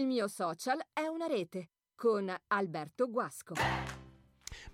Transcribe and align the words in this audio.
Il 0.00 0.06
mio 0.06 0.28
social 0.28 0.82
è 0.94 1.02
una 1.02 1.26
rete 1.26 1.72
con 1.94 2.34
Alberto 2.46 3.10
Guasco. 3.10 3.52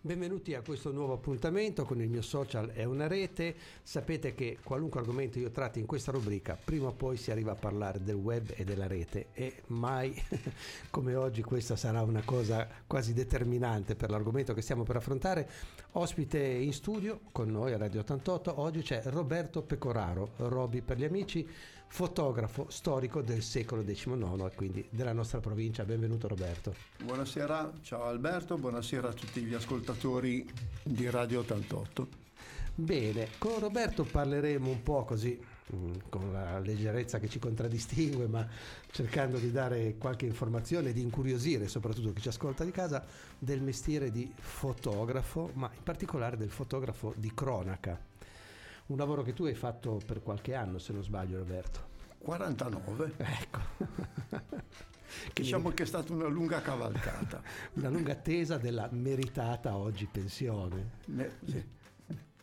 Benvenuti 0.00 0.54
a 0.54 0.62
questo 0.62 0.92
nuovo 0.92 1.14
appuntamento 1.14 1.84
con 1.84 2.00
il 2.00 2.08
mio 2.08 2.22
social 2.22 2.68
è 2.68 2.84
una 2.84 3.08
rete. 3.08 3.57
Sapete 3.83 4.36
che 4.36 4.58
qualunque 4.62 5.00
argomento 5.00 5.41
io 5.41 5.50
tratti 5.50 5.81
in 5.81 5.86
questa 5.86 6.12
rubrica, 6.12 6.57
prima 6.62 6.86
o 6.86 6.92
poi 6.92 7.17
si 7.17 7.33
arriva 7.33 7.50
a 7.50 7.57
parlare 7.57 8.00
del 8.00 8.14
web 8.14 8.52
e 8.54 8.62
della 8.62 8.86
rete 8.86 9.30
e 9.32 9.62
mai 9.66 10.14
come 10.91 11.17
oggi 11.17 11.43
questa 11.43 11.75
sarà 11.75 12.03
una 12.03 12.23
cosa 12.25 12.69
quasi 12.87 13.13
determinante 13.13 13.97
per 13.97 14.11
l'argomento 14.11 14.55
che 14.55 14.63
stiamo 14.63 14.85
per 14.85 14.95
affrontare. 14.95 15.51
Ospite 15.93 16.39
in 16.39 16.73
studio 16.73 17.23
con 17.33 17.51
noi 17.51 17.73
a 17.73 17.79
Radio 17.79 17.99
88 17.99 18.61
oggi 18.61 18.83
c'è 18.83 19.03
Roberto 19.07 19.63
Pecoraro, 19.63 20.35
Roby 20.37 20.83
per 20.83 20.99
gli 20.99 21.05
amici, 21.05 21.49
fotografo 21.89 22.66
storico 22.68 23.23
del 23.23 23.43
secolo 23.43 23.84
XIX 23.84 24.48
e 24.50 24.55
quindi 24.55 24.87
della 24.91 25.12
nostra 25.12 25.41
provincia. 25.41 25.84
Benvenuto 25.84 26.29
Roberto. 26.29 26.75
Buonasera, 27.02 27.73
ciao 27.83 28.05
Alberto, 28.05 28.56
buonasera 28.56 29.09
a 29.09 29.12
tutti 29.12 29.42
gli 29.42 29.55
ascoltatori 29.55 30.47
di 30.83 31.09
Radio 31.11 31.41
88. 31.41 32.25
Bene, 32.78 33.28
con 33.38 33.59
Roberto 33.59 34.05
parleremo 34.05 34.69
un 34.69 34.83
po' 34.83 35.05
così, 35.05 35.41
mm, 35.75 35.92
con 36.11 36.30
la 36.30 36.59
leggerezza 36.59 37.19
che 37.19 37.27
ci 37.27 37.38
contraddistingue, 37.38 38.27
ma 38.27 38.47
cercando 38.91 39.39
di 39.39 39.50
dare 39.50 39.97
qualche 39.97 40.27
informazione, 40.27 40.92
di 40.92 41.00
incuriosire 41.00 41.69
soprattutto 41.69 42.12
chi 42.12 42.20
ci 42.20 42.28
ascolta 42.28 42.64
di 42.64 42.73
casa, 42.73 43.03
del 43.39 43.62
mestiere 43.62 44.11
di 44.11 44.30
fotografo, 44.34 45.53
ma 45.55 45.70
in 45.75 45.83
particolare 45.83 46.37
del 46.37 46.50
fotografo 46.50 47.14
di 47.16 47.33
cronaca. 47.33 47.98
Un 48.87 48.97
lavoro 48.97 49.23
che 49.23 49.33
tu 49.33 49.45
hai 49.45 49.55
fatto 49.55 50.01
per 50.05 50.23
qualche 50.23 50.55
anno, 50.55 50.79
se 50.79 50.93
non 50.93 51.03
sbaglio 51.03 51.39
Roberto. 51.39 51.95
49. 52.19 53.12
Ecco. 53.17 53.61
Diciamo 55.33 55.71
che 55.71 55.83
è 55.85 55.87
stata 55.87 56.12
una 56.12 56.27
lunga 56.27 56.61
cavalcata. 56.61 57.43
una 57.75 57.89
lunga 57.89 58.12
attesa 58.12 58.59
della 58.59 58.89
meritata 58.93 59.77
oggi 59.77 60.06
pensione. 60.06 60.91
Ne, 61.06 61.31
sì. 61.45 61.65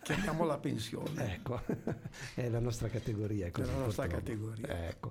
Chiamiamola 0.01 0.57
pensione. 0.57 1.35
Ecco, 1.35 1.61
è 2.35 2.49
la 2.49 2.59
nostra 2.59 2.89
categoria. 2.89 3.47
È 3.47 3.51
la 3.59 3.77
nostra 3.77 4.07
categoria. 4.07 4.87
Ecco. 4.87 5.09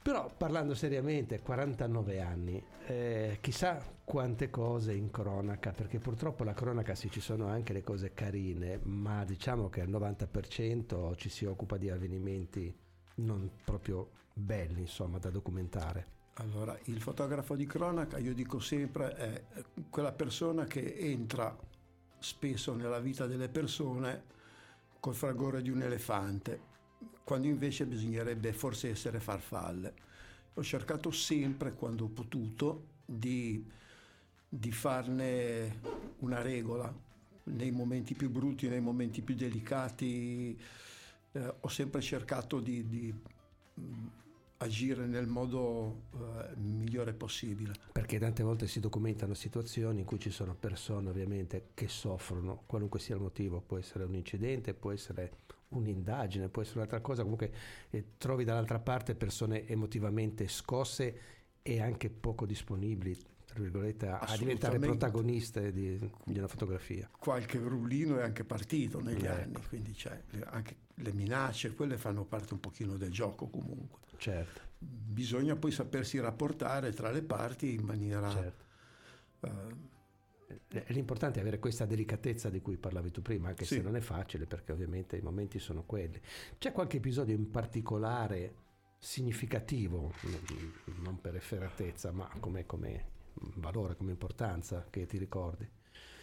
Però 0.00 0.30
parlando 0.34 0.74
seriamente, 0.74 1.40
49 1.40 2.20
anni, 2.20 2.62
eh, 2.86 3.38
chissà 3.40 3.82
quante 4.04 4.48
cose 4.48 4.94
in 4.94 5.10
cronaca, 5.10 5.72
perché 5.72 5.98
purtroppo 5.98 6.44
la 6.44 6.54
cronaca 6.54 6.94
sì 6.94 7.10
ci 7.10 7.20
sono 7.20 7.46
anche 7.46 7.72
le 7.72 7.82
cose 7.82 8.14
carine, 8.14 8.80
ma 8.84 9.24
diciamo 9.24 9.68
che 9.68 9.82
al 9.82 9.90
90% 9.90 11.14
ci 11.16 11.28
si 11.28 11.44
occupa 11.44 11.76
di 11.76 11.90
avvenimenti 11.90 12.74
non 13.16 13.50
proprio 13.64 14.10
belli, 14.32 14.80
insomma, 14.80 15.18
da 15.18 15.30
documentare. 15.30 16.16
Allora, 16.34 16.78
il 16.84 17.02
fotografo 17.02 17.56
di 17.56 17.66
cronaca, 17.66 18.16
io 18.18 18.32
dico 18.32 18.60
sempre, 18.60 19.14
è 19.14 19.44
quella 19.90 20.12
persona 20.12 20.64
che 20.64 20.96
entra 20.96 21.54
spesso 22.18 22.74
nella 22.74 23.00
vita 23.00 23.26
delle 23.26 23.48
persone 23.48 24.36
col 25.00 25.14
fragore 25.14 25.62
di 25.62 25.70
un 25.70 25.82
elefante, 25.82 26.67
quando 27.24 27.46
invece 27.46 27.86
bisognerebbe 27.86 28.52
forse 28.52 28.90
essere 28.90 29.20
farfalle. 29.20 30.06
Ho 30.54 30.62
cercato 30.62 31.10
sempre, 31.10 31.74
quando 31.74 32.04
ho 32.04 32.08
potuto, 32.08 32.86
di, 33.04 33.64
di 34.48 34.72
farne 34.72 35.80
una 36.18 36.42
regola 36.42 36.92
nei 37.44 37.70
momenti 37.70 38.14
più 38.14 38.30
brutti, 38.30 38.68
nei 38.68 38.80
momenti 38.80 39.22
più 39.22 39.34
delicati. 39.34 40.58
Eh, 41.32 41.54
ho 41.60 41.68
sempre 41.68 42.00
cercato 42.00 42.60
di, 42.60 42.88
di 42.88 43.14
agire 44.58 45.06
nel 45.06 45.26
modo 45.26 46.02
eh, 46.14 46.56
migliore 46.56 47.12
possibile. 47.12 47.74
Perché 47.92 48.18
tante 48.18 48.42
volte 48.42 48.66
si 48.66 48.80
documentano 48.80 49.34
situazioni 49.34 50.00
in 50.00 50.06
cui 50.06 50.18
ci 50.18 50.30
sono 50.30 50.54
persone 50.54 51.08
ovviamente 51.08 51.68
che 51.74 51.88
soffrono, 51.88 52.62
qualunque 52.66 52.98
sia 52.98 53.14
il 53.14 53.20
motivo, 53.20 53.60
può 53.60 53.78
essere 53.78 54.04
un 54.04 54.14
incidente, 54.14 54.74
può 54.74 54.92
essere 54.92 55.30
un'indagine, 55.70 56.48
può 56.48 56.62
essere 56.62 56.78
un'altra 56.78 57.00
cosa, 57.00 57.22
comunque 57.22 57.52
eh, 57.90 58.12
trovi 58.18 58.44
dall'altra 58.44 58.78
parte 58.78 59.14
persone 59.14 59.66
emotivamente 59.66 60.48
scosse 60.48 61.20
e 61.62 61.80
anche 61.80 62.10
poco 62.10 62.46
disponibili 62.46 63.16
tra 63.48 63.60
virgolette, 63.62 64.08
a 64.08 64.36
diventare 64.36 64.78
protagoniste 64.78 65.72
di, 65.72 65.98
di, 65.98 66.38
una 66.38 66.48
fotografia. 66.48 67.08
Qualche 67.18 67.58
rullino 67.58 68.18
è 68.18 68.22
anche 68.22 68.44
partito 68.44 69.00
negli 69.00 69.24
ecco. 69.24 69.32
anni, 69.32 69.66
quindi 69.68 69.92
c'è 69.92 70.22
anche 70.44 70.76
le 70.94 71.12
minacce, 71.12 71.74
quelle 71.74 71.96
fanno 71.96 72.24
parte 72.24 72.52
un 72.52 72.60
pochino 72.60 72.96
del 72.96 73.10
gioco 73.10 73.48
comunque. 73.48 74.00
Certo. 74.18 74.60
Bisogna 74.78 75.56
poi 75.56 75.72
sapersi 75.72 76.20
rapportare 76.20 76.92
tra 76.92 77.10
le 77.10 77.22
parti 77.22 77.74
in 77.74 77.84
maniera... 77.84 78.30
Certo. 78.30 78.66
Uh, 79.40 79.96
L'importante 80.88 81.38
è 81.38 81.42
avere 81.42 81.58
questa 81.58 81.84
delicatezza 81.84 82.48
di 82.48 82.60
cui 82.60 82.76
parlavi 82.76 83.10
tu 83.10 83.22
prima, 83.22 83.48
anche 83.48 83.64
sì. 83.64 83.74
se 83.74 83.82
non 83.82 83.96
è 83.96 84.00
facile, 84.00 84.46
perché 84.46 84.72
ovviamente 84.72 85.16
i 85.16 85.20
momenti 85.20 85.58
sono 85.58 85.84
quelli. 85.84 86.20
C'è 86.58 86.72
qualche 86.72 86.98
episodio 86.98 87.34
in 87.34 87.50
particolare 87.50 88.54
significativo, 88.98 90.12
non 91.02 91.20
per 91.20 91.36
efferatezza, 91.36 92.12
ma 92.12 92.28
come, 92.40 92.66
come 92.66 93.16
valore, 93.56 93.96
come 93.96 94.10
importanza 94.10 94.86
che 94.88 95.06
ti 95.06 95.18
ricordi? 95.18 95.68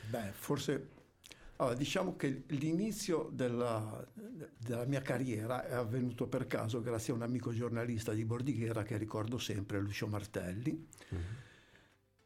Beh, 0.09 0.31
forse 0.33 0.89
allora, 1.57 1.75
diciamo 1.75 2.17
che 2.17 2.43
l'inizio 2.47 3.29
della, 3.31 4.05
della, 4.57 4.85
mia 4.85 5.01
carriera 5.01 5.65
è 5.65 5.73
avvenuto 5.73 6.27
per 6.27 6.47
caso 6.47 6.81
grazie 6.81 7.13
a 7.13 7.15
un 7.15 7.21
amico 7.21 7.53
giornalista 7.53 8.11
di 8.11 8.25
Bordighera 8.25 8.83
che 8.83 8.97
ricordo 8.97 9.37
sempre, 9.37 9.79
Lucio 9.79 10.07
Martelli. 10.07 10.71
Mm-hmm. 11.13 11.23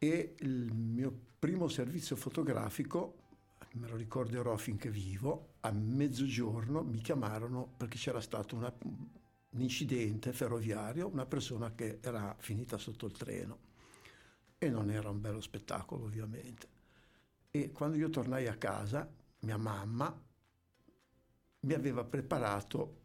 E 0.01 0.35
il 0.39 0.73
mio 0.73 1.13
primo 1.37 1.67
servizio 1.67 2.15
fotografico, 2.15 3.15
me 3.73 3.89
lo 3.89 3.97
ricorderò 3.97 4.55
finché 4.55 4.89
vivo, 4.89 5.55
a 5.59 5.71
mezzogiorno 5.71 6.83
mi 6.83 6.99
chiamarono 6.99 7.73
perché 7.75 7.97
c'era 7.97 8.21
stato 8.21 8.55
una, 8.55 8.73
un 8.81 9.61
incidente 9.61 10.31
ferroviario, 10.31 11.07
una 11.07 11.25
persona 11.25 11.75
che 11.75 11.99
era 12.01 12.33
finita 12.39 12.77
sotto 12.77 13.05
il 13.07 13.11
treno 13.11 13.57
e 14.57 14.69
non 14.69 14.89
era 14.89 15.09
un 15.09 15.19
bello 15.19 15.41
spettacolo 15.41 16.05
ovviamente. 16.05 16.67
E 17.51 17.71
quando 17.71 17.97
io 17.97 18.09
tornai 18.09 18.47
a 18.47 18.55
casa, 18.55 19.09
mia 19.39 19.57
mamma 19.57 20.17
mi 21.61 21.73
aveva 21.73 22.05
preparato 22.05 22.98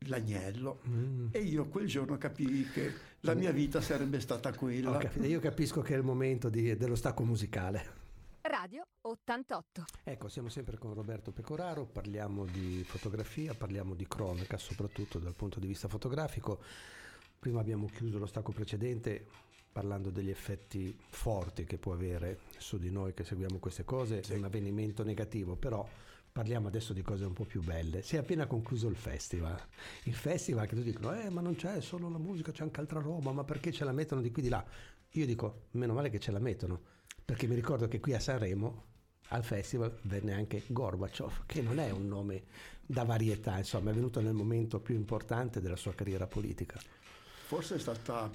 l'agnello 0.00 0.80
mm. 0.88 1.28
e 1.32 1.40
io 1.40 1.66
quel 1.68 1.86
giorno 1.86 2.16
capii 2.16 2.70
che 2.70 2.92
la 3.20 3.34
mia 3.34 3.50
vita 3.50 3.80
sarebbe 3.80 4.20
stata 4.20 4.52
quella. 4.52 5.00
Io 5.22 5.40
capisco 5.40 5.80
che 5.80 5.94
è 5.94 5.96
il 5.96 6.04
momento 6.04 6.48
di, 6.48 6.76
dello 6.76 6.94
stacco 6.94 7.24
musicale. 7.24 8.04
Radio 8.42 8.86
88. 9.00 9.84
Ecco, 10.04 10.28
siamo 10.28 10.48
sempre 10.48 10.78
con 10.78 10.94
Roberto 10.94 11.32
Pecoraro, 11.32 11.84
parliamo 11.84 12.44
di 12.44 12.84
fotografia, 12.84 13.54
parliamo 13.54 13.94
di 13.94 14.06
cronaca, 14.06 14.56
soprattutto 14.56 15.18
dal 15.18 15.34
punto 15.34 15.58
di 15.58 15.66
vista 15.66 15.88
fotografico. 15.88 16.60
Prima 17.38 17.60
abbiamo 17.60 17.86
chiuso 17.86 18.18
lo 18.18 18.26
stacco 18.26 18.52
precedente 18.52 19.26
parlando 19.72 20.10
degli 20.10 20.30
effetti 20.30 20.96
forti 21.10 21.64
che 21.64 21.76
può 21.76 21.92
avere 21.92 22.38
su 22.56 22.78
di 22.78 22.90
noi 22.90 23.12
che 23.14 23.24
seguiamo 23.24 23.58
queste 23.58 23.84
cose, 23.84 24.22
sì. 24.22 24.34
un 24.34 24.44
avvenimento 24.44 25.02
negativo, 25.02 25.56
però 25.56 25.86
parliamo 26.36 26.68
adesso 26.68 26.92
di 26.92 27.00
cose 27.00 27.24
un 27.24 27.32
po' 27.32 27.46
più 27.46 27.62
belle. 27.62 28.02
Si 28.02 28.14
è 28.14 28.18
appena 28.18 28.46
concluso 28.46 28.88
il 28.88 28.96
festival. 28.96 29.58
Il 30.02 30.12
festival 30.12 30.66
che 30.66 30.74
tutti 30.74 30.90
dicono, 30.90 31.18
eh 31.18 31.30
ma 31.30 31.40
non 31.40 31.56
c'è 31.56 31.80
solo 31.80 32.10
la 32.10 32.18
musica, 32.18 32.52
c'è 32.52 32.62
anche 32.62 32.78
altra 32.78 33.00
roba, 33.00 33.32
ma 33.32 33.42
perché 33.42 33.72
ce 33.72 33.84
la 33.84 33.92
mettono 33.92 34.20
di 34.20 34.30
qui 34.30 34.42
di 34.42 34.50
là? 34.50 34.62
Io 35.12 35.24
dico, 35.24 35.68
meno 35.70 35.94
male 35.94 36.10
che 36.10 36.18
ce 36.18 36.32
la 36.32 36.38
mettono, 36.38 36.78
perché 37.24 37.46
mi 37.46 37.54
ricordo 37.54 37.88
che 37.88 38.00
qui 38.00 38.12
a 38.12 38.20
Sanremo 38.20 38.84
al 39.28 39.44
festival 39.44 39.98
venne 40.02 40.34
anche 40.34 40.64
Gorbaciov, 40.66 41.46
che 41.46 41.62
non 41.62 41.78
è 41.78 41.88
un 41.88 42.06
nome 42.06 42.42
da 42.84 43.04
varietà, 43.04 43.56
insomma 43.56 43.90
è 43.90 43.94
venuto 43.94 44.20
nel 44.20 44.34
momento 44.34 44.78
più 44.78 44.94
importante 44.94 45.62
della 45.62 45.76
sua 45.76 45.94
carriera 45.94 46.26
politica. 46.26 46.78
Forse 47.46 47.76
è 47.76 47.78
stata 47.78 48.30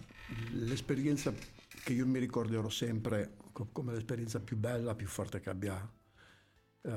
l'esperienza 0.54 1.32
che 1.32 1.94
io 1.94 2.08
mi 2.08 2.18
ricorderò 2.18 2.68
sempre 2.68 3.36
come 3.72 3.94
l'esperienza 3.94 4.40
più 4.40 4.58
bella, 4.58 4.96
più 4.96 5.06
forte 5.06 5.40
che 5.40 5.52
abbia 5.52 5.88
uh, 6.82 6.92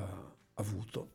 avuto, 0.55 1.11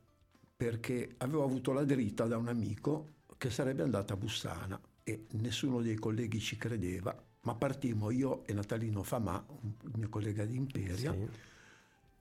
perché 0.55 1.15
avevo 1.17 1.43
avuto 1.43 1.71
la 1.71 1.83
dritta 1.83 2.25
da 2.25 2.37
un 2.37 2.47
amico 2.47 3.17
che 3.37 3.49
sarebbe 3.49 3.83
andato 3.83 4.13
a 4.13 4.17
Bussana 4.17 4.79
e 5.03 5.25
nessuno 5.31 5.81
dei 5.81 5.95
colleghi 5.95 6.39
ci 6.39 6.57
credeva, 6.57 7.15
ma 7.41 7.55
partimmo 7.55 8.11
io 8.11 8.45
e 8.45 8.53
Natalino 8.53 9.03
Famà, 9.03 9.43
il 9.83 9.91
mio 9.95 10.09
collega 10.09 10.45
di 10.45 10.55
Imperia, 10.55 11.13
sì. 11.13 11.27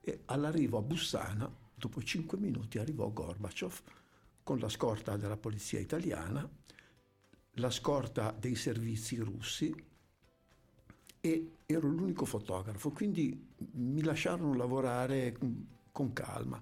e 0.01 0.21
all'arrivo 0.25 0.77
a 0.77 0.81
Bussana, 0.81 1.51
dopo 1.75 2.01
cinque 2.01 2.37
minuti 2.37 2.77
arrivò 2.77 3.09
Gorbaciov 3.11 3.81
con 4.43 4.59
la 4.59 4.69
scorta 4.69 5.17
della 5.17 5.37
polizia 5.37 5.79
italiana 5.79 6.49
la 7.59 7.69
scorta 7.69 8.35
dei 8.37 8.55
servizi 8.55 9.17
russi 9.17 9.73
e 11.21 11.51
ero 11.65 11.87
l'unico 11.87 12.25
fotografo, 12.25 12.91
quindi 12.91 13.47
mi 13.73 14.01
lasciarono 14.01 14.53
lavorare 14.55 15.37
con 15.91 16.13
calma. 16.13 16.61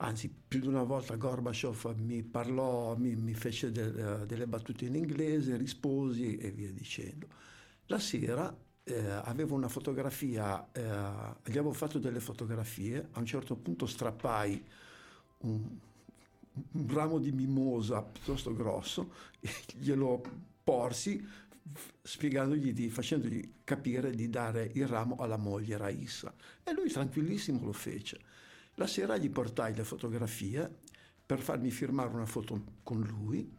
Anzi, 0.00 0.28
più 0.28 0.60
di 0.60 0.68
una 0.68 0.84
volta 0.84 1.16
Gorbaciov 1.16 1.94
mi 1.96 2.22
parlò, 2.22 2.96
mi, 2.96 3.16
mi 3.16 3.34
fece 3.34 3.72
de, 3.72 4.26
delle 4.26 4.46
battute 4.46 4.84
in 4.84 4.94
inglese, 4.94 5.56
risposi 5.56 6.36
e 6.36 6.52
via 6.52 6.70
dicendo. 6.70 7.26
La 7.86 7.98
sera 7.98 8.56
eh, 8.84 8.96
avevo 8.96 9.56
una 9.56 9.68
fotografia, 9.68 10.70
eh, 10.70 11.50
gli 11.50 11.58
avevo 11.58 11.72
fatto 11.72 11.98
delle 11.98 12.20
fotografie, 12.20 13.08
a 13.10 13.18
un 13.18 13.26
certo 13.26 13.56
punto 13.56 13.86
strappai 13.86 14.64
un, 15.38 15.78
un 16.72 16.88
ramo 16.94 17.18
di 17.18 17.32
mimosa 17.32 18.00
piuttosto 18.00 18.54
grosso, 18.54 19.12
glielo 19.74 20.22
porsi 20.62 21.26
spiegandogli 22.02 22.72
di, 22.72 22.88
facendogli 22.88 23.54
capire 23.64 24.12
di 24.12 24.30
dare 24.30 24.70
il 24.74 24.86
ramo 24.86 25.16
alla 25.16 25.36
moglie 25.36 25.76
Raissa. 25.76 26.32
E 26.62 26.72
lui 26.72 26.88
tranquillissimo 26.88 27.64
lo 27.64 27.72
fece. 27.72 28.20
La 28.78 28.86
sera 28.86 29.16
gli 29.16 29.28
portai 29.28 29.74
le 29.74 29.82
fotografie 29.82 30.72
per 31.26 31.40
farmi 31.40 31.70
firmare 31.72 32.14
una 32.14 32.26
foto 32.26 32.76
con 32.84 33.00
lui 33.02 33.52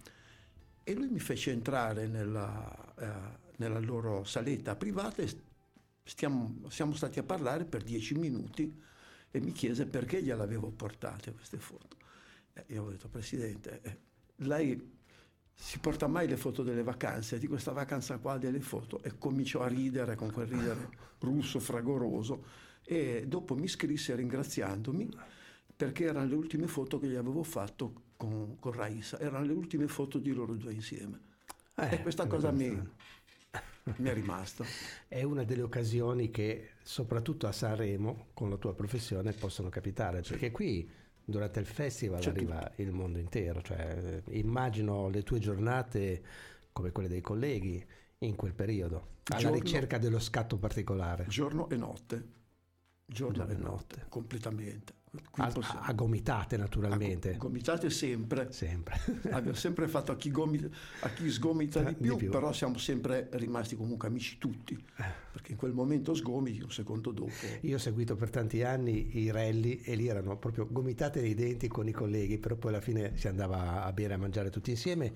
e 0.82 0.94
lui 0.94 1.10
mi 1.10 1.20
fece 1.20 1.52
entrare 1.52 2.08
nella, 2.08 2.96
eh, 2.98 3.38
nella 3.58 3.80
loro 3.80 4.24
saletta 4.24 4.78
privata 4.78 5.22
e 5.22 5.30
stiamo, 6.04 6.62
siamo 6.70 6.94
stati 6.96 7.20
a 7.20 7.24
parlare 7.24 7.66
per 7.66 7.84
dieci 7.84 8.16
minuti 8.16 8.74
e 9.30 9.42
mi 9.42 9.52
chiese 9.52 9.86
perché 9.86 10.24
gliel'avevo 10.24 10.72
portate 10.72 11.34
queste 11.34 11.58
foto. 11.58 11.98
Eh, 12.54 12.64
io 12.68 12.86
ho 12.86 12.90
detto, 12.90 13.10
Presidente, 13.10 13.82
eh, 13.82 13.98
lei 14.38 14.98
si 15.54 15.80
porta 15.80 16.08
mai 16.08 16.30
le 16.30 16.38
foto 16.38 16.64
delle 16.64 16.82
vacanze, 16.82 17.40
di 17.40 17.48
questa 17.48 17.74
vacanza 17.74 18.20
qua 18.20 18.38
delle 18.38 18.62
foto? 18.62 19.04
E 19.04 19.18
cominciò 19.18 19.64
a 19.64 19.68
ridere 19.68 20.16
con 20.16 20.32
quel 20.32 20.48
ridere 20.48 20.90
russo 21.20 21.60
fragoroso 21.60 22.68
e 22.92 23.26
dopo 23.28 23.56
mi 23.56 23.68
scrisse 23.68 24.16
ringraziandomi 24.16 25.10
perché 25.76 26.06
erano 26.06 26.28
le 26.28 26.34
ultime 26.34 26.66
foto 26.66 26.98
che 26.98 27.08
gli 27.08 27.16
avevo 27.16 27.44
fatto 27.44 28.08
con, 28.18 28.58
con 28.60 28.72
Raisa, 28.72 29.20
erano 29.20 29.46
le 29.46 29.54
ultime 29.54 29.88
foto 29.88 30.18
di 30.18 30.34
loro 30.34 30.56
due 30.56 30.74
insieme. 30.74 31.20
Eh, 31.76 31.94
e 31.94 32.02
questa 32.02 32.26
cosa 32.26 32.50
mi, 32.50 32.68
mi 33.98 34.10
è 34.10 34.14
rimasta. 34.16 34.66
È 35.08 35.22
una 35.22 35.44
delle 35.44 35.62
occasioni 35.62 36.32
che 36.32 36.72
soprattutto 36.82 37.46
a 37.46 37.52
Sanremo 37.52 38.30
con 38.34 38.50
la 38.50 38.58
tua 38.58 38.74
professione 38.74 39.34
possono 39.34 39.70
capitare, 39.70 40.24
sì. 40.24 40.32
perché 40.32 40.50
qui 40.50 40.90
durante 41.24 41.60
il 41.60 41.68
festival 41.68 42.22
C'è 42.22 42.32
arriva 42.32 42.60
tutto. 42.60 42.82
il 42.82 42.92
mondo 42.92 43.20
intero, 43.20 43.62
cioè, 43.62 44.24
immagino 44.32 45.10
le 45.10 45.22
tue 45.22 45.38
giornate 45.38 46.24
come 46.74 46.92
quelle 46.92 47.08
dei 47.08 47.22
colleghi 47.22 47.86
in 48.18 48.36
quel 48.36 48.54
periodo, 48.54 49.20
alla 49.26 49.40
giorno, 49.40 49.60
ricerca 49.60 50.00
dello 50.00 50.20
scatto 50.20 50.58
particolare. 50.58 51.28
Giorno 51.28 51.70
e 51.70 51.76
notte, 51.78 52.38
giorno, 53.10 53.48
e 53.48 53.56
notte, 53.56 54.06
completamente. 54.10 54.98
A, 55.38 55.52
a, 55.86 55.94
gomitate 55.94 56.56
naturalmente. 56.56 57.34
A 57.34 57.38
gomitate 57.38 57.90
sempre. 57.90 58.52
Sempre. 58.52 59.00
Abbiamo 59.32 59.58
sempre 59.58 59.88
fatto 59.88 60.12
a 60.12 60.16
chi, 60.16 60.30
gomita, 60.30 60.68
a 61.00 61.10
chi 61.10 61.32
sgomita 61.32 61.82
di 61.82 61.96
più, 61.96 62.12
di 62.12 62.18
più, 62.18 62.30
però 62.30 62.54
siamo 62.54 62.78
sempre 62.78 63.28
rimasti 63.32 63.76
comunque 63.76 64.08
amici 64.08 64.38
tutti, 64.38 64.76
eh. 64.76 65.12
perché 65.32 65.54
in 65.54 65.58
quel 65.58 65.74
momento 65.74 66.14
sgomiti, 66.14 66.62
un 66.62 66.72
secondo 66.72 67.12
dopo. 67.12 67.32
Io 67.62 67.78
ho 67.78 67.80
seguito 67.80 68.16
per 68.16 68.30
tanti 68.30 68.62
anni 68.62 69.18
i 69.18 69.32
rally 69.32 69.82
e 69.84 69.96
lì 69.96 70.08
erano 70.08 70.38
proprio 70.38 70.68
gomitate 70.70 71.22
nei 71.22 71.34
denti 71.34 71.68
con 71.68 71.88
i 71.88 71.92
colleghi, 71.92 72.38
però 72.38 72.56
poi 72.56 72.72
alla 72.72 72.82
fine 72.82 73.18
si 73.18 73.28
andava 73.28 73.84
a 73.84 73.92
bere 73.92 74.12
e 74.12 74.16
a 74.16 74.20
mangiare 74.20 74.52
tutti 74.52 74.70
insieme 74.70 75.12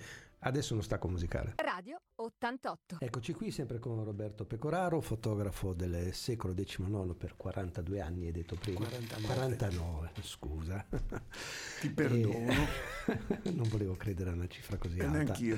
Adesso 0.45 0.73
uno 0.73 0.81
stacco 0.81 1.07
musicale. 1.07 1.53
Radio 1.55 2.01
88. 2.15 2.97
Eccoci 2.99 3.31
qui 3.31 3.49
sempre 3.49 3.79
con 3.79 4.03
Roberto 4.03 4.43
Pecoraro, 4.43 4.99
fotografo 4.99 5.71
del 5.73 6.13
secolo 6.13 6.53
XIX 6.53 7.15
per 7.17 7.37
42 7.37 8.01
anni, 8.01 8.25
hai 8.25 8.33
detto 8.33 8.55
prima. 8.55 8.79
49. 8.79 9.33
49 9.33 10.11
scusa. 10.21 10.85
Ti 11.79 11.89
perdono. 11.91 12.51
E... 12.51 13.51
non 13.55 13.69
volevo 13.69 13.95
credere 13.95 14.31
a 14.31 14.33
una 14.33 14.47
cifra 14.47 14.75
così 14.75 14.97
e 14.97 15.05
alta. 15.05 15.17
Neanch'io. 15.17 15.57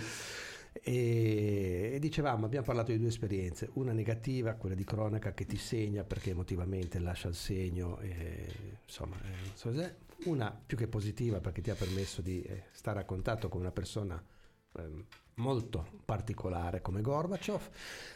E, 0.73 1.91
e 1.95 1.99
dicevamo, 1.99 2.45
abbiamo 2.45 2.65
parlato 2.65 2.91
di 2.91 2.99
due 2.99 3.07
esperienze, 3.07 3.69
una 3.73 3.91
negativa, 3.91 4.53
quella 4.53 4.75
di 4.75 4.83
cronaca 4.83 5.33
che 5.33 5.47
ti 5.47 5.57
segna 5.57 6.03
perché 6.03 6.29
emotivamente 6.29 6.99
lascia 6.99 7.27
il 7.27 7.35
segno, 7.35 7.99
e, 8.01 8.77
insomma, 8.85 9.15
eh, 9.23 9.49
so 9.55 9.73
una 10.25 10.51
più 10.51 10.77
che 10.77 10.87
positiva 10.87 11.39
perché 11.39 11.61
ti 11.61 11.71
ha 11.71 11.75
permesso 11.75 12.21
di 12.21 12.43
eh, 12.43 12.65
stare 12.71 12.99
a 12.99 13.03
contatto 13.05 13.49
con 13.49 13.61
una 13.61 13.71
persona 13.71 14.21
molto 15.35 15.85
particolare 16.05 16.81
come 16.81 17.01
Gorbaciov 17.01 17.69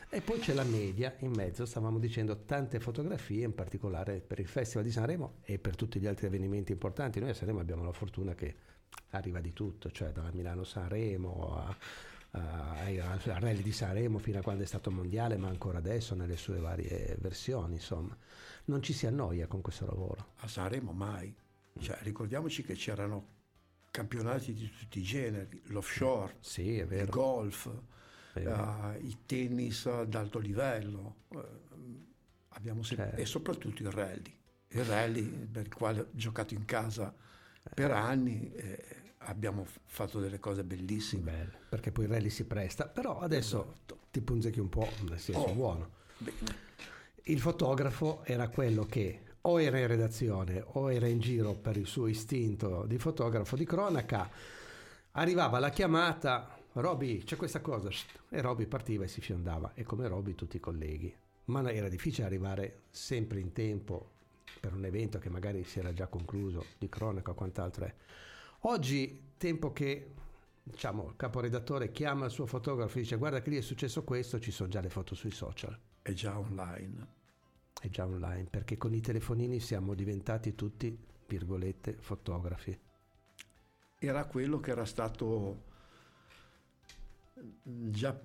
e 0.10 0.22
poi 0.22 0.40
c'è 0.40 0.54
la 0.54 0.64
media 0.64 1.16
in 1.20 1.32
mezzo, 1.32 1.66
stavamo 1.66 2.00
dicendo 2.00 2.46
tante 2.46 2.80
fotografie 2.80 3.46
in 3.46 3.54
particolare 3.54 4.22
per 4.22 4.40
il 4.40 4.48
Festival 4.48 4.86
di 4.86 4.92
Sanremo 4.92 5.36
e 5.44 5.60
per 5.60 5.76
tutti 5.76 6.00
gli 6.00 6.08
altri 6.08 6.28
avvenimenti 6.28 6.72
importanti. 6.72 7.20
Noi 7.20 7.30
a 7.30 7.34
Sanremo 7.34 7.60
abbiamo 7.60 7.84
la 7.84 7.92
fortuna 7.92 8.34
che 8.34 8.56
arriva 9.12 9.40
di 9.40 9.54
tutto, 9.54 9.92
cioè 9.92 10.12
dalla 10.12 10.32
Milano-Sanremo 10.32 11.56
a, 11.58 11.78
al 12.32 13.20
rally 13.20 13.62
di 13.62 13.72
Sanremo 13.72 14.20
fino 14.20 14.40
a 14.40 14.42
quando 14.42 14.64
è 14.64 14.68
stato 14.68 14.92
mondiale, 14.92 15.38
ma 15.38 15.48
ancora 15.48 15.80
adesso 15.80 16.16
nelle 16.16 16.38
sue 16.38 16.60
varie 16.60 17.18
versioni, 17.20 17.76
insomma. 17.76 18.16
Non 18.66 18.82
ci 18.84 18.94
si 18.94 19.08
annoia 19.08 19.48
con 19.48 19.62
questo 19.62 19.86
lavoro. 19.86 20.34
A 20.38 20.48
Sanremo 20.48 20.92
mai. 20.92 21.36
Cioè, 21.80 21.98
ricordiamoci 22.02 22.64
che 22.64 22.74
c'erano 22.74 23.38
campionati 23.92 24.54
di 24.54 24.70
tutti 24.70 25.00
i 25.00 25.04
generi, 25.04 25.62
l'offshore, 25.66 26.38
sì, 26.40 26.78
il 26.78 27.08
golf, 27.10 27.66
uh, 27.66 28.42
i 29.02 29.18
tennis 29.26 29.86
ad 29.86 30.14
alto 30.16 30.40
livello, 30.40 31.16
uh, 31.30 31.40
abbiamo 32.50 32.84
sempre, 32.84 33.08
certo. 33.08 33.22
e 33.22 33.26
soprattutto 33.26 33.82
il 33.82 33.92
rally. 33.92 34.38
Il 34.70 34.86
rally 34.86 35.24
per 35.24 35.66
il 35.66 35.74
quale 35.74 36.02
ho 36.02 36.08
giocato 36.12 36.54
in 36.54 36.66
casa 36.66 37.14
per 37.74 37.92
anni. 37.92 38.54
Eh, 38.54 38.98
abbiamo 39.24 39.66
fatto 39.86 40.20
delle 40.20 40.40
cose 40.40 40.64
bellissime. 40.64 41.32
Bello, 41.32 41.58
perché 41.70 41.92
poi 41.92 42.06
il 42.06 42.12
rally 42.12 42.30
si 42.30 42.46
presta, 42.46 42.88
però 42.88 43.20
adesso 43.20 43.64
esatto. 43.64 44.00
ti 44.12 44.22
punzechi 44.22 44.60
un 44.60 44.70
po', 44.70 44.88
nel 45.08 45.20
senso 45.20 45.42
oh, 45.42 45.54
buono. 45.54 45.90
Bene. 46.18 46.68
Il 47.24 47.40
fotografo 47.40 48.24
era 48.26 48.48
quello 48.50 48.86
che 48.86 49.22
o 49.42 49.62
era 49.62 49.80
in 49.80 49.88
redazione 49.88 50.64
o 50.66 50.92
era 50.92 51.08
in 51.08 51.20
giro 51.20 51.54
per 51.54 51.78
il 51.78 51.88
suo 51.88 52.08
istinto 52.08 52.86
di 52.86 52.98
fotografo 52.98 53.56
di 53.56 53.66
cronaca, 53.66 54.30
arrivava 55.12 55.60
la 55.60 55.70
chiamata, 55.70 56.58
Roby 56.74 57.24
c'è 57.24 57.36
questa 57.36 57.62
cosa, 57.62 57.90
e 58.30 58.42
Roby 58.42 58.66
partiva 58.66 59.06
e 59.06 59.08
si 59.08 59.22
fiondava, 59.22 59.74
e 59.74 59.84
come 59.84 60.08
Roby 60.08 60.36
tutti 60.36 60.58
i 60.58 60.60
colleghi. 60.60 61.14
Ma 61.46 61.72
era 61.72 61.90
difficile 61.90 62.28
arrivare 62.28 62.82
sempre 62.92 63.40
in 63.40 63.54
tempo 63.54 64.12
per 64.60 64.74
un 64.74 64.86
evento 64.86 65.20
che 65.20 65.30
magari 65.30 65.64
si 65.64 65.80
era 65.80 65.94
già 65.94 66.08
concluso, 66.08 66.66
di 66.78 66.90
cronaca 66.90 67.32
o 67.32 67.36
quant'altro 67.36 67.86
è. 67.86 67.94
Oggi, 68.64 69.32
tempo 69.38 69.72
che 69.72 70.12
diciamo, 70.62 71.08
il 71.08 71.16
caporedattore 71.16 71.92
chiama 71.92 72.26
il 72.26 72.32
suo 72.32 72.46
fotografo 72.46 72.98
e 72.98 73.02
dice 73.02 73.16
guarda 73.16 73.42
che 73.42 73.50
lì 73.50 73.58
è 73.58 73.62
successo 73.62 74.04
questo, 74.04 74.40
ci 74.40 74.52
sono 74.52 74.70
già 74.70 74.82
le 74.82 74.90
foto 74.90 75.16
sui 75.16 75.32
social. 75.32 75.78
È 76.02 76.12
già 76.12 76.38
online 76.38 77.18
è 77.80 77.90
già 77.90 78.06
online 78.06 78.46
perché 78.46 78.78
con 78.78 78.94
i 78.94 79.02
telefonini 79.02 79.60
siamo 79.60 79.94
diventati 79.94 80.56
tutti, 80.56 80.98
virgolette, 81.28 81.96
fotografi. 82.00 82.78
Era 83.98 84.26
quello 84.26 84.60
che 84.60 84.72
era 84.72 84.86
stato 84.86 85.64
già 87.62 88.20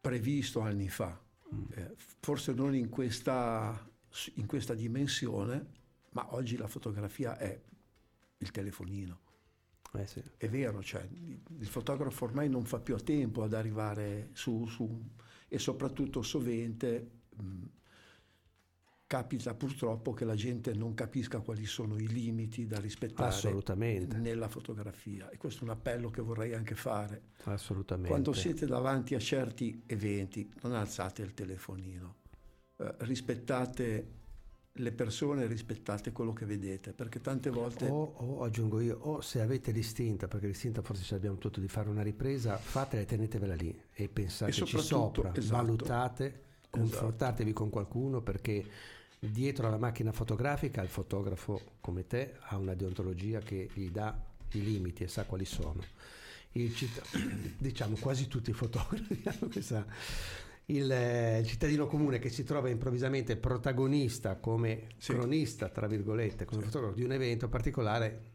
previsto 0.00 0.60
anni 0.60 0.88
fa, 0.88 1.18
mm. 1.54 1.64
eh, 1.70 1.94
forse 2.20 2.52
non 2.52 2.74
in 2.74 2.88
questa, 2.88 3.88
in 4.34 4.46
questa 4.46 4.74
dimensione, 4.74 5.78
ma 6.10 6.34
oggi 6.34 6.56
la 6.56 6.68
fotografia 6.68 7.36
è 7.36 7.60
il 8.38 8.50
telefonino. 8.50 9.18
Eh 9.92 10.06
sì. 10.06 10.22
È 10.36 10.48
vero, 10.48 10.82
cioè, 10.82 11.06
il 11.58 11.66
fotografo 11.66 12.24
ormai 12.24 12.48
non 12.48 12.64
fa 12.64 12.78
più 12.78 12.94
a 12.94 13.00
tempo 13.00 13.42
ad 13.42 13.54
arrivare 13.54 14.30
su, 14.32 14.66
su 14.66 14.88
e 15.48 15.58
soprattutto 15.58 16.22
sovente 16.22 17.10
mh, 17.34 17.64
capita 19.10 19.54
purtroppo 19.54 20.12
che 20.12 20.24
la 20.24 20.36
gente 20.36 20.72
non 20.72 20.94
capisca 20.94 21.40
quali 21.40 21.66
sono 21.66 21.98
i 21.98 22.06
limiti 22.06 22.68
da 22.68 22.78
rispettare 22.78 23.52
nella 24.14 24.46
fotografia 24.46 25.28
e 25.30 25.36
questo 25.36 25.62
è 25.62 25.64
un 25.64 25.70
appello 25.70 26.10
che 26.10 26.22
vorrei 26.22 26.54
anche 26.54 26.76
fare. 26.76 27.22
Assolutamente. 27.42 28.08
Quando 28.08 28.32
siete 28.32 28.66
davanti 28.66 29.16
a 29.16 29.18
certi 29.18 29.82
eventi 29.86 30.48
non 30.62 30.74
alzate 30.74 31.22
il 31.22 31.34
telefonino, 31.34 32.14
eh, 32.76 32.94
rispettate 32.98 34.12
le 34.74 34.92
persone, 34.92 35.48
rispettate 35.48 36.12
quello 36.12 36.32
che 36.32 36.46
vedete, 36.46 36.92
perché 36.92 37.20
tante 37.20 37.50
volte... 37.50 37.88
O, 37.88 38.14
o 38.16 38.44
aggiungo 38.44 38.78
io, 38.78 38.96
o 38.96 39.20
se 39.22 39.40
avete 39.40 39.72
l'istinto, 39.72 40.28
perché 40.28 40.46
l'istinto 40.46 40.82
forse 40.82 41.02
ce 41.02 41.14
l'abbiamo 41.14 41.38
tutto 41.38 41.58
di 41.58 41.66
fare 41.66 41.88
una 41.88 42.02
ripresa, 42.02 42.56
fatela 42.58 43.02
e 43.02 43.06
tenetevela 43.06 43.56
lì 43.56 43.76
e 43.92 44.08
pensateci 44.08 44.76
e 44.76 44.78
sopra, 44.78 45.34
esatto, 45.34 45.56
valutate, 45.56 46.26
esatto. 46.26 46.68
confrontatevi 46.70 47.52
con 47.52 47.70
qualcuno 47.70 48.22
perché 48.22 48.98
dietro 49.20 49.66
alla 49.66 49.76
macchina 49.76 50.12
fotografica 50.12 50.80
il 50.80 50.88
fotografo 50.88 51.74
come 51.80 52.06
te 52.06 52.36
ha 52.40 52.56
una 52.56 52.74
deontologia 52.74 53.40
che 53.40 53.68
gli 53.74 53.90
dà 53.90 54.18
i 54.52 54.62
limiti 54.62 55.04
e 55.04 55.08
sa 55.08 55.24
quali 55.24 55.44
sono. 55.44 55.84
Citt- 56.52 57.02
diciamo 57.58 57.96
quasi 58.00 58.26
tutti 58.26 58.50
i 58.50 58.54
fotografi 58.54 59.22
hanno 59.26 59.50
questa... 59.50 59.86
Il, 60.66 60.84
il, 60.84 61.46
cittadino 61.46 61.88
comune 61.88 62.20
che 62.20 62.28
si 62.28 62.44
trova 62.44 62.68
improvvisamente 62.68 63.36
protagonista 63.36 64.36
come 64.36 64.86
sì. 64.98 65.12
cronista, 65.12 65.68
tra 65.68 65.88
virgolette, 65.88 66.44
come 66.44 66.60
sì. 66.60 66.66
fotografo 66.68 66.94
di 66.94 67.02
un 67.02 67.10
evento 67.10 67.48
particolare, 67.48 68.29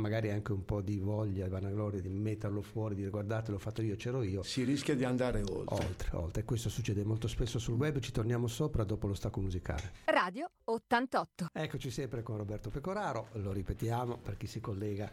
magari 0.00 0.30
anche 0.30 0.52
un 0.52 0.64
po' 0.64 0.80
di 0.80 0.98
voglia, 0.98 1.48
vanagloria 1.48 2.00
di 2.00 2.08
metterlo 2.08 2.62
fuori, 2.62 2.94
di 2.94 3.00
dire 3.00 3.10
guardate 3.10 3.52
l'ho 3.52 3.58
fatto 3.58 3.82
io, 3.82 3.94
c'ero 3.96 4.22
io. 4.22 4.42
Si 4.42 4.64
rischia 4.64 4.96
di 4.96 5.04
andare 5.04 5.42
oltre. 5.42 5.86
Oltre, 5.86 6.16
oltre. 6.16 6.44
Questo 6.44 6.68
succede 6.68 7.04
molto 7.04 7.28
spesso 7.28 7.58
sul 7.58 7.74
web, 7.74 7.98
ci 8.00 8.10
torniamo 8.10 8.48
sopra 8.48 8.82
dopo 8.84 9.06
lo 9.06 9.14
stacco 9.14 9.40
musicale. 9.40 9.92
Radio 10.06 10.50
88. 10.64 11.48
Eccoci 11.52 11.90
sempre 11.90 12.22
con 12.22 12.38
Roberto 12.38 12.70
Pecoraro, 12.70 13.28
lo 13.34 13.52
ripetiamo 13.52 14.16
per 14.18 14.36
chi 14.36 14.46
si 14.46 14.60
collega. 14.60 15.12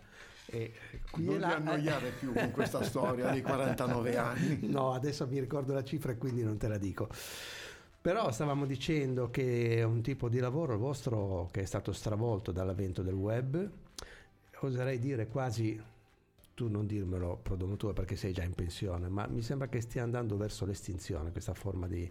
E 0.50 0.74
qui 1.12 1.25
non 1.25 1.36
e 1.36 1.38
ti 1.38 1.41
là... 1.41 1.56
annoiare 1.56 2.10
più 2.12 2.34
con 2.34 2.51
questa 2.51 2.82
storia 2.84 3.29
dei 3.29 3.41
49 3.41 4.17
anni. 4.17 4.60
No, 4.70 4.94
adesso 4.94 5.27
mi 5.27 5.39
ricordo 5.39 5.74
la 5.74 5.84
cifra 5.84 6.13
e 6.13 6.17
quindi 6.17 6.41
non 6.41 6.58
te 6.58 6.67
la 6.67 6.77
dico. 6.77 7.10
Però 8.00 8.32
stavamo 8.32 8.65
dicendo 8.65 9.29
che 9.29 9.75
è 9.75 9.84
un 9.84 10.01
tipo 10.01 10.29
di 10.29 10.39
lavoro 10.39 10.72
il 10.72 10.79
vostro 10.79 11.50
che 11.51 11.62
è 11.62 11.65
stato 11.65 11.91
stravolto 11.91 12.53
dall'avvento 12.53 13.01
del 13.01 13.15
web, 13.15 13.70
oserei 14.62 15.00
dire 15.00 15.28
quasi, 15.28 15.80
tu 16.54 16.68
non 16.68 16.88
dirmelo 16.88 17.40
prodomotore 17.42 17.94
perché 17.94 18.16
sei 18.16 18.34
già 18.34 18.44
in 18.44 18.54
pensione, 18.54 19.08
ma 19.10 19.28
mi 19.28 19.42
sembra 19.42 19.68
che 19.68 19.82
stia 19.82 20.04
andando 20.04 20.38
verso 20.38 20.66
l'estinzione 20.66 21.32
questa 21.32 21.54
forma 21.54 21.88
di... 21.88 22.10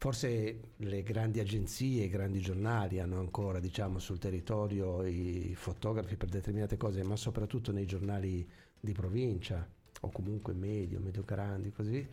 Forse 0.00 0.60
le 0.76 1.02
grandi 1.02 1.40
agenzie, 1.40 2.04
i 2.04 2.08
grandi 2.08 2.38
giornali 2.38 3.00
hanno 3.00 3.18
ancora 3.18 3.58
diciamo, 3.58 3.98
sul 3.98 4.20
territorio 4.20 5.04
i 5.04 5.54
fotografi 5.56 6.16
per 6.16 6.28
determinate 6.28 6.76
cose, 6.76 7.02
ma 7.02 7.16
soprattutto 7.16 7.72
nei 7.72 7.84
giornali 7.84 8.48
di 8.78 8.92
provincia 8.92 9.68
o 10.02 10.10
comunque 10.10 10.54
medio, 10.54 11.00
medio 11.00 11.24
grandi, 11.24 11.72
così 11.72 12.08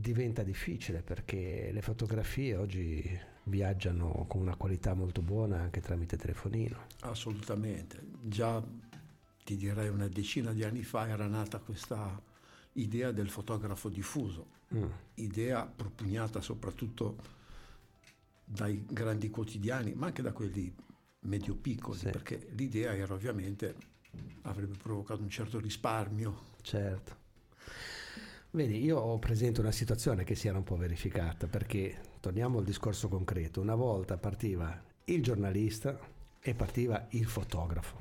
diventa 0.00 0.42
difficile 0.42 1.02
perché 1.02 1.70
le 1.72 1.82
fotografie 1.82 2.56
oggi 2.56 3.20
viaggiano 3.44 4.24
con 4.28 4.40
una 4.40 4.56
qualità 4.56 4.94
molto 4.94 5.22
buona 5.22 5.60
anche 5.60 5.80
tramite 5.80 6.16
telefonino. 6.16 6.86
Assolutamente. 7.00 8.00
Già 8.22 8.62
ti 9.44 9.56
direi 9.56 9.88
una 9.88 10.08
decina 10.08 10.52
di 10.52 10.64
anni 10.64 10.82
fa 10.82 11.08
era 11.08 11.26
nata 11.26 11.58
questa 11.58 12.20
idea 12.72 13.12
del 13.12 13.30
fotografo 13.30 13.88
diffuso, 13.88 14.46
mm. 14.74 14.84
idea 15.14 15.64
propugnata 15.64 16.40
soprattutto 16.40 17.16
dai 18.44 18.84
grandi 18.88 19.30
quotidiani, 19.30 19.92
ma 19.94 20.06
anche 20.06 20.22
da 20.22 20.32
quelli 20.32 20.74
medio-piccoli, 21.20 21.98
sì. 21.98 22.10
perché 22.10 22.48
l'idea 22.52 22.94
era 22.94 23.14
ovviamente 23.14 23.92
avrebbe 24.42 24.76
provocato 24.76 25.22
un 25.22 25.30
certo 25.30 25.58
risparmio. 25.58 26.52
Certo. 26.62 27.22
Vedi, 28.54 28.84
io 28.84 28.98
ho 28.98 29.18
presente 29.18 29.58
una 29.58 29.72
situazione 29.72 30.22
che 30.22 30.36
si 30.36 30.46
era 30.46 30.56
un 30.56 30.62
po' 30.62 30.76
verificata, 30.76 31.48
perché 31.48 31.98
torniamo 32.20 32.58
al 32.58 32.64
discorso 32.64 33.08
concreto, 33.08 33.60
una 33.60 33.74
volta 33.74 34.16
partiva 34.16 34.80
il 35.06 35.24
giornalista 35.24 35.98
e 36.38 36.54
partiva 36.54 37.04
il 37.10 37.26
fotografo. 37.26 38.00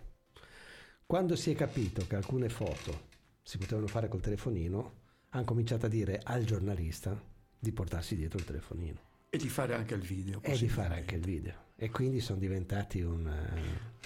Quando 1.07 1.35
si 1.35 1.49
è 1.49 1.55
capito 1.55 2.05
che 2.05 2.15
alcune 2.15 2.49
foto 2.49 3.07
si 3.41 3.57
potevano 3.57 3.87
fare 3.87 4.07
col 4.07 4.21
telefonino, 4.21 4.91
hanno 5.29 5.43
cominciato 5.43 5.87
a 5.87 5.89
dire 5.89 6.21
al 6.23 6.43
giornalista 6.43 7.19
di 7.57 7.71
portarsi 7.71 8.15
dietro 8.15 8.37
il 8.37 8.45
telefonino. 8.45 8.99
E 9.31 9.37
di 9.37 9.49
fare 9.49 9.73
anche 9.73 9.95
il 9.95 10.01
video. 10.01 10.39
E 10.43 10.55
di 10.55 10.69
fare 10.69 10.97
anche 10.97 11.15
il 11.15 11.23
video. 11.23 11.55
E 11.75 11.89
quindi 11.89 12.19
sono 12.19 12.37
diventati 12.37 13.01
un, 13.01 13.25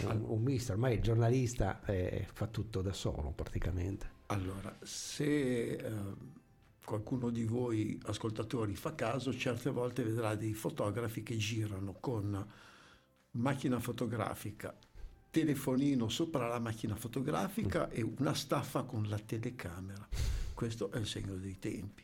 un, 0.03 0.23
un 0.25 0.41
misto. 0.41 0.71
Ormai 0.71 0.93
il 0.93 1.01
giornalista 1.01 1.83
eh, 1.83 2.25
fa 2.31 2.47
tutto 2.47 2.81
da 2.81 2.93
solo 2.93 3.31
praticamente. 3.31 4.15
Allora, 4.27 4.75
se 4.81 5.73
eh, 5.73 5.91
qualcuno 6.83 7.29
di 7.29 7.45
voi 7.45 7.99
ascoltatori 8.05 8.75
fa 8.75 8.95
caso, 8.95 9.33
certe 9.33 9.69
volte 9.69 10.03
vedrà 10.03 10.35
dei 10.35 10.53
fotografi 10.53 11.23
che 11.23 11.37
girano 11.37 11.95
con 11.99 12.45
macchina 13.31 13.79
fotografica, 13.79 14.75
telefonino 15.29 16.09
sopra 16.09 16.47
la 16.47 16.59
macchina 16.59 16.95
fotografica 16.95 17.89
e 17.89 18.01
una 18.01 18.33
staffa 18.33 18.83
con 18.83 19.07
la 19.07 19.19
telecamera. 19.19 20.07
Questo 20.53 20.91
è 20.91 20.97
il 20.97 21.07
segno 21.07 21.35
dei 21.35 21.57
tempi. 21.59 22.03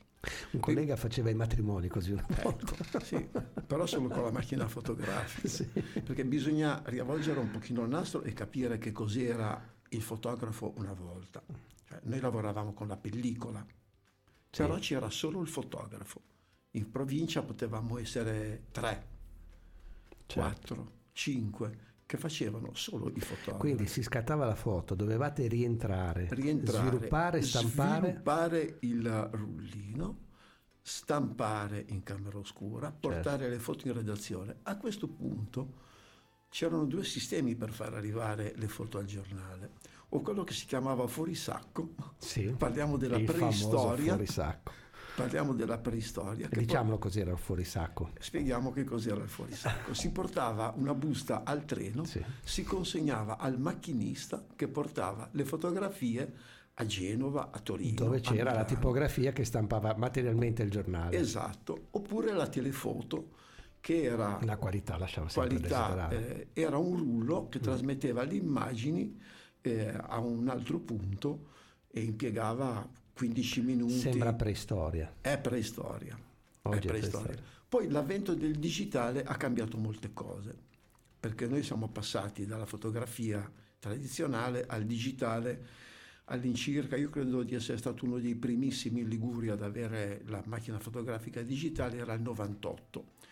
Un 0.52 0.62
collega 0.62 0.96
faceva 0.96 1.30
i 1.30 1.34
matrimoni 1.34 1.90
così 1.90 2.12
una 2.12 2.26
ecco, 2.30 2.42
volta. 2.44 2.76
Ecco, 2.80 3.00
sì, 3.04 3.28
però 3.68 3.86
solo 3.86 4.08
con 4.08 4.24
la 4.24 4.32
macchina 4.32 4.68
fotografica. 4.70 5.48
Sì. 5.48 5.66
Perché 5.66 6.24
bisogna 6.24 6.82
riavvolgere 6.86 7.40
un 7.40 7.52
pochino 7.52 7.84
il 7.84 7.90
nastro 7.90 8.22
e 8.24 8.32
capire 8.32 8.78
che 8.78 8.94
cos'era 8.94 9.73
il 9.96 10.02
fotografo 10.02 10.74
una 10.78 10.94
volta. 10.94 11.44
Cioè, 11.88 12.00
noi 12.04 12.20
lavoravamo 12.20 12.74
con 12.74 12.88
la 12.88 12.98
pellicola, 12.98 13.66
sì. 14.50 14.62
però 14.62 14.78
c'era 14.78 15.10
solo 15.10 15.42
il 15.42 15.48
fotografo. 15.48 16.22
In 16.72 16.90
provincia 16.90 17.44
potevamo 17.44 17.98
essere 18.00 18.66
tre, 18.72 19.08
certo. 20.26 20.34
quattro, 20.34 20.92
cinque 21.12 21.92
che 22.06 22.18
facevano 22.18 22.74
solo 22.74 23.12
i 23.16 23.20
fotografi. 23.20 23.60
Quindi 23.60 23.88
si 23.88 24.04
scattava 24.04 24.46
la 24.46 24.56
foto, 24.56 24.96
dovevate 24.96 25.48
rientrare, 25.48 26.28
rientrare 26.32 26.88
sviluppare, 26.88 27.42
stampare. 27.42 28.08
Sviluppare 28.08 28.78
il 28.82 29.30
rullino, 29.32 30.18
stampare 30.82 31.86
in 31.90 32.04
camera 32.04 32.38
oscura, 32.38 32.92
portare 32.92 33.44
certo. 33.44 33.48
le 33.48 33.60
foto 33.60 33.88
in 33.88 33.94
redazione. 33.94 34.58
A 34.64 34.78
questo 34.78 35.08
punto 35.08 35.82
c'erano 36.54 36.86
due 36.86 37.04
sistemi 37.04 37.56
per 37.56 37.72
far 37.72 37.96
arrivare 37.96 38.54
le 38.58 38.68
foto 38.68 39.00
al 39.00 39.06
giornale 39.06 39.72
o 40.10 40.22
quello 40.22 40.44
che 40.44 40.54
si 40.54 40.68
chiamava 40.68 41.08
fuorisacco. 41.08 41.96
Sì, 42.20 42.44
Parliamo 42.56 42.96
della 42.96 43.20
preistoria. 43.20 44.16
Parliamo 45.16 45.54
della 45.54 45.80
preistoria. 45.80 46.48
Diciamolo 46.52 47.00
poi... 47.00 47.10
cos'era 47.10 47.32
il 47.32 47.40
fuorisacco. 47.40 48.12
Spieghiamo 48.20 48.72
che 48.72 48.84
cos'era 48.84 49.24
il 49.24 49.30
fuorisacco. 49.30 49.96
Si 49.96 50.12
portava 50.12 50.72
una 50.78 50.94
busta 50.94 51.42
al 51.44 51.66
treno, 51.66 52.04
sì. 52.04 52.24
si 52.44 52.64
consegnava 52.64 53.40
al 53.40 53.60
macchinista 53.60 54.46
che 54.56 54.68
portava 54.68 55.30
le 55.32 55.46
fotografie 55.46 56.34
a 56.76 56.86
Genova, 56.86 57.50
a 57.52 57.58
Torino. 57.58 57.96
Dove 57.96 58.20
c'era 58.20 58.54
la 58.54 58.64
tipografia 58.64 59.32
che 59.32 59.44
stampava 59.44 59.96
materialmente 59.98 60.62
il 60.62 60.70
giornale. 60.70 61.18
Esatto, 61.18 61.88
oppure 61.90 62.32
la 62.32 62.48
telefoto 62.48 63.42
che 63.84 64.04
era... 64.04 64.40
La 64.44 64.56
qualità 64.56 64.96
qualità, 65.34 66.10
eh, 66.10 66.48
Era 66.54 66.78
un 66.78 66.96
rullo 66.96 67.50
che 67.50 67.60
mm. 67.60 67.64
trasmetteva 67.64 68.24
le 68.24 68.36
immagini 68.36 69.20
eh, 69.60 69.94
a 69.94 70.20
un 70.20 70.48
altro 70.48 70.80
punto 70.80 71.50
e 71.92 72.00
impiegava 72.00 72.90
15 73.14 73.62
minuti. 73.62 74.00
Sembra 74.00 74.32
preistoria. 74.32 75.14
È 75.20 75.38
preistoria. 75.38 76.18
Oggi 76.62 76.78
è 76.78 76.90
preistoria. 76.92 77.26
preistoria. 77.26 77.44
Poi 77.68 77.90
l'avvento 77.90 78.34
del 78.36 78.56
digitale 78.56 79.22
ha 79.26 79.36
cambiato 79.36 79.78
molte 79.78 80.14
cose, 80.14 80.56
perché 81.20 81.46
noi 81.48 81.62
siamo 81.62 81.90
passati 81.90 82.46
dalla 82.46 82.66
fotografia 82.66 83.52
tradizionale 83.80 84.66
al 84.66 84.86
digitale 84.86 85.82
all'incirca, 86.28 86.96
io 86.96 87.10
credo 87.10 87.44
di 87.44 87.54
essere 87.54 87.78
stato 87.78 88.06
uno 88.06 88.18
dei 88.18 88.36
primissimi 88.36 89.02
in 89.02 89.10
Liguria 89.10 89.54
ad 89.54 89.62
avere 89.62 90.22
la 90.28 90.42
macchina 90.46 90.80
fotografica 90.80 91.42
digitale, 91.42 91.98
era 91.98 92.14
il 92.14 92.22
98. 92.22 93.32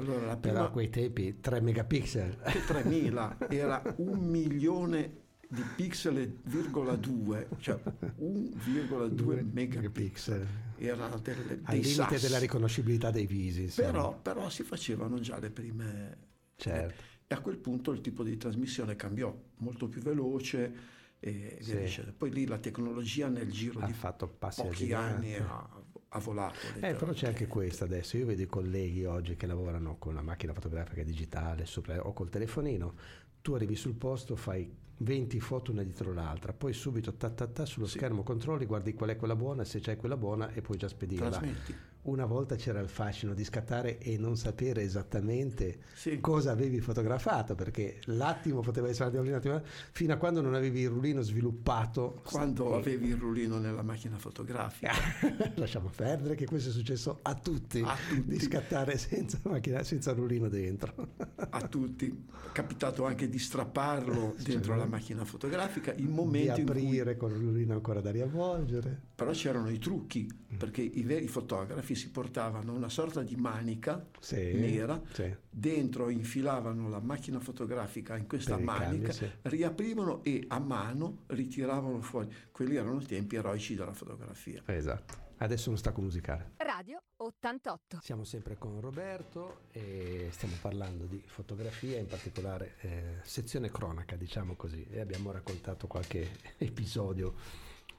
Allora, 0.00 0.26
la 0.26 0.36
prima, 0.38 0.54
Però 0.54 0.66
a 0.66 0.70
quei 0.70 0.88
tempi 0.88 1.40
3 1.40 1.60
megapixel. 1.60 2.38
3000, 2.66 3.36
era 3.50 3.82
un 3.98 4.18
milione 4.18 5.18
di 5.46 5.62
pixel 5.76 6.38
virgola 6.44 6.96
2, 6.96 7.48
cioè 7.58 7.78
1,2 8.18 9.52
megapixel. 9.52 10.46
Erano 10.78 11.18
delle, 11.18 11.60
Al 11.64 11.76
limite 11.76 11.92
sassi. 11.92 12.20
della 12.22 12.38
riconoscibilità 12.38 13.10
dei 13.10 13.26
visi. 13.26 13.70
Però, 13.74 14.18
però, 14.18 14.48
si 14.48 14.62
facevano 14.62 15.20
già 15.20 15.38
le 15.38 15.50
prime... 15.50 16.28
Certo. 16.56 17.02
E 17.26 17.34
a 17.34 17.40
quel 17.40 17.58
punto 17.58 17.90
il 17.92 18.00
tipo 18.00 18.22
di 18.22 18.36
trasmissione 18.38 18.96
cambiò, 18.96 19.34
molto 19.58 19.88
più 19.88 20.00
veloce 20.00 20.98
e 21.22 21.58
sì. 21.60 22.02
Poi 22.16 22.32
lì 22.32 22.46
la 22.46 22.56
tecnologia 22.56 23.28
nel 23.28 23.50
giro 23.50 23.80
ha 23.80 23.86
di 23.86 23.92
fatto 23.92 24.26
pochi 24.26 24.94
anni 24.94 25.36
ha, 25.36 25.68
ha 26.12 26.18
volato. 26.18 26.58
Eh, 26.80 26.94
però 26.94 27.12
c'è 27.12 27.28
anche 27.28 27.46
questo 27.46 27.84
adesso. 27.84 28.16
Io 28.16 28.26
vedo 28.26 28.42
i 28.42 28.46
colleghi 28.46 29.04
oggi 29.04 29.36
che 29.36 29.46
lavorano 29.46 29.96
con 29.98 30.14
la 30.14 30.22
macchina 30.22 30.52
fotografica 30.52 31.02
digitale 31.02 31.66
sopra, 31.66 32.04
o 32.04 32.12
col 32.12 32.28
telefonino. 32.28 32.94
Tu 33.40 33.54
arrivi 33.54 33.76
sul 33.76 33.94
posto, 33.94 34.36
fai 34.36 34.70
20 34.98 35.40
foto 35.40 35.70
una 35.72 35.82
dietro 35.82 36.12
l'altra, 36.12 36.52
poi 36.52 36.72
subito 36.72 37.14
ta, 37.14 37.30
ta, 37.30 37.46
ta 37.46 37.64
sullo 37.64 37.86
sì. 37.86 37.96
schermo 37.96 38.22
controlli, 38.22 38.66
guardi 38.66 38.92
qual 38.92 39.10
è 39.10 39.16
quella 39.16 39.36
buona, 39.36 39.64
se 39.64 39.80
c'è 39.80 39.96
quella 39.96 40.16
buona 40.16 40.52
e 40.52 40.60
puoi 40.60 40.76
già 40.76 40.88
spedirla. 40.88 41.30
Trasmetti. 41.30 41.76
Una 42.02 42.24
volta 42.24 42.56
c'era 42.56 42.80
il 42.80 42.88
fascino 42.88 43.34
di 43.34 43.44
scattare 43.44 43.98
e 43.98 44.16
non 44.16 44.34
sapere 44.38 44.80
esattamente 44.80 45.80
sì. 45.92 46.18
cosa 46.18 46.50
avevi 46.50 46.80
fotografato, 46.80 47.54
perché 47.54 48.00
l'attimo 48.04 48.60
poteva 48.60 48.88
essere 48.88 49.18
un 49.18 49.32
attimo, 49.34 49.60
fino 49.92 50.14
a 50.14 50.16
quando 50.16 50.40
non 50.40 50.54
avevi 50.54 50.80
il 50.80 50.88
rullino 50.88 51.20
sviluppato. 51.20 52.22
Quando 52.24 52.72
e... 52.72 52.78
avevi 52.78 53.08
il 53.08 53.16
rullino 53.16 53.58
nella 53.58 53.82
macchina 53.82 54.16
fotografica. 54.16 54.92
Lasciamo 55.56 55.90
perdere 55.94 56.36
che 56.36 56.46
questo 56.46 56.70
è 56.70 56.72
successo 56.72 57.18
a 57.20 57.34
tutti, 57.34 57.82
a 57.84 57.94
tutti. 58.08 58.22
di 58.22 58.40
scattare 58.40 58.96
senza, 58.96 59.38
macchina, 59.42 59.82
senza 59.82 60.12
rullino 60.12 60.48
dentro. 60.48 60.94
a 61.36 61.68
tutti. 61.68 62.06
È 62.06 62.52
capitato 62.52 63.04
anche 63.04 63.28
di 63.28 63.38
strapparlo 63.38 64.36
dentro 64.42 64.74
la 64.74 64.86
macchina 64.86 65.26
fotografica, 65.26 65.92
il 65.92 66.08
momento 66.08 66.54
di 66.54 66.62
aprire 66.62 67.12
in 67.12 67.18
cui... 67.18 67.28
con 67.28 67.38
l'urina 67.38 67.74
ancora 67.74 68.00
da 68.00 68.10
riavvolgere. 68.10 69.08
Però 69.14 69.32
c'erano 69.32 69.68
i 69.68 69.78
trucchi, 69.78 70.26
perché 70.56 70.80
i 70.80 71.02
veri 71.02 71.28
fotografi 71.28 71.89
si 71.94 72.10
portavano 72.10 72.72
una 72.72 72.88
sorta 72.88 73.22
di 73.22 73.36
manica 73.36 74.06
sì, 74.18 74.52
nera, 74.52 75.00
sì. 75.12 75.34
dentro 75.48 76.08
infilavano 76.10 76.88
la 76.88 77.00
macchina 77.00 77.40
fotografica 77.40 78.16
in 78.16 78.26
questa 78.26 78.56
Per 78.56 78.64
manica, 78.64 79.08
cambi, 79.08 79.12
sì. 79.12 79.30
riaprivano 79.42 80.22
e 80.24 80.44
a 80.48 80.58
mano 80.58 81.24
ritiravano 81.28 82.00
fuori. 82.00 82.32
Quelli 82.50 82.76
erano 82.76 83.00
i 83.00 83.06
tempi 83.06 83.36
eroici 83.36 83.74
della 83.74 83.92
fotografia. 83.92 84.62
Esatto. 84.66 85.28
Adesso 85.42 85.70
uno 85.70 85.78
stacco 85.78 86.02
musicale. 86.02 86.52
Radio 86.58 87.02
88. 87.16 88.00
Siamo 88.02 88.24
sempre 88.24 88.58
con 88.58 88.78
Roberto 88.78 89.62
e 89.72 90.28
stiamo 90.32 90.54
parlando 90.60 91.06
di 91.06 91.22
fotografia, 91.26 91.98
in 91.98 92.06
particolare 92.06 92.74
eh, 92.80 93.02
sezione 93.22 93.70
cronaca, 93.70 94.16
diciamo 94.16 94.54
così, 94.54 94.86
e 94.90 95.00
abbiamo 95.00 95.32
raccontato 95.32 95.86
qualche 95.86 96.30
episodio 96.58 97.34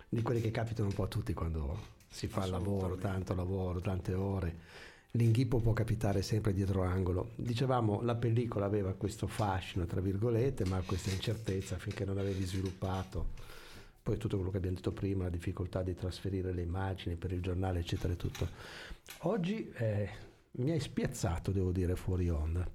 di 0.08 0.22
quelli 0.22 0.40
che 0.40 0.52
capitano 0.52 0.90
un 0.90 0.94
po' 0.94 1.04
a 1.04 1.08
tutti 1.08 1.34
quando 1.34 2.00
si 2.12 2.28
fa 2.28 2.44
il 2.44 2.52
lavoro, 2.52 2.98
tanto 2.98 3.34
lavoro, 3.34 3.80
tante 3.80 4.14
ore. 4.14 4.56
L'inghippo 5.12 5.60
può 5.60 5.74
capitare 5.74 6.22
sempre 6.22 6.54
dietro 6.54 6.84
angolo. 6.84 7.32
Dicevamo, 7.36 8.02
la 8.02 8.16
pellicola 8.16 8.66
aveva 8.66 8.94
questo 8.94 9.28
fascino, 9.28 9.86
tra 9.86 10.02
virgolette, 10.02 10.66
ma 10.66 10.82
questa 10.86 11.10
incertezza 11.10 11.78
finché 11.78 12.06
non 12.06 12.18
avevi 12.18 12.44
sviluppato 12.44 13.50
poi 14.04 14.18
tutto 14.18 14.36
quello 14.36 14.50
che 14.50 14.58
abbiamo 14.58 14.78
detto 14.78 14.92
prima, 14.92 15.26
la 15.26 15.30
difficoltà 15.30 15.84
di 15.84 15.94
trasferire 15.94 16.52
le 16.52 16.64
immagini 16.64 17.16
per 17.16 17.32
il 17.34 17.42
giornale, 17.42 17.80
eccetera, 17.80 18.16
tutto. 18.16 18.50
Oggi 19.20 19.72
eh, 19.76 20.10
mi 20.54 20.72
hai 20.72 20.80
spiazzato, 20.80 21.52
devo 21.52 21.72
dire, 21.72 21.96
fuori 21.96 22.28
onda. 22.28 22.68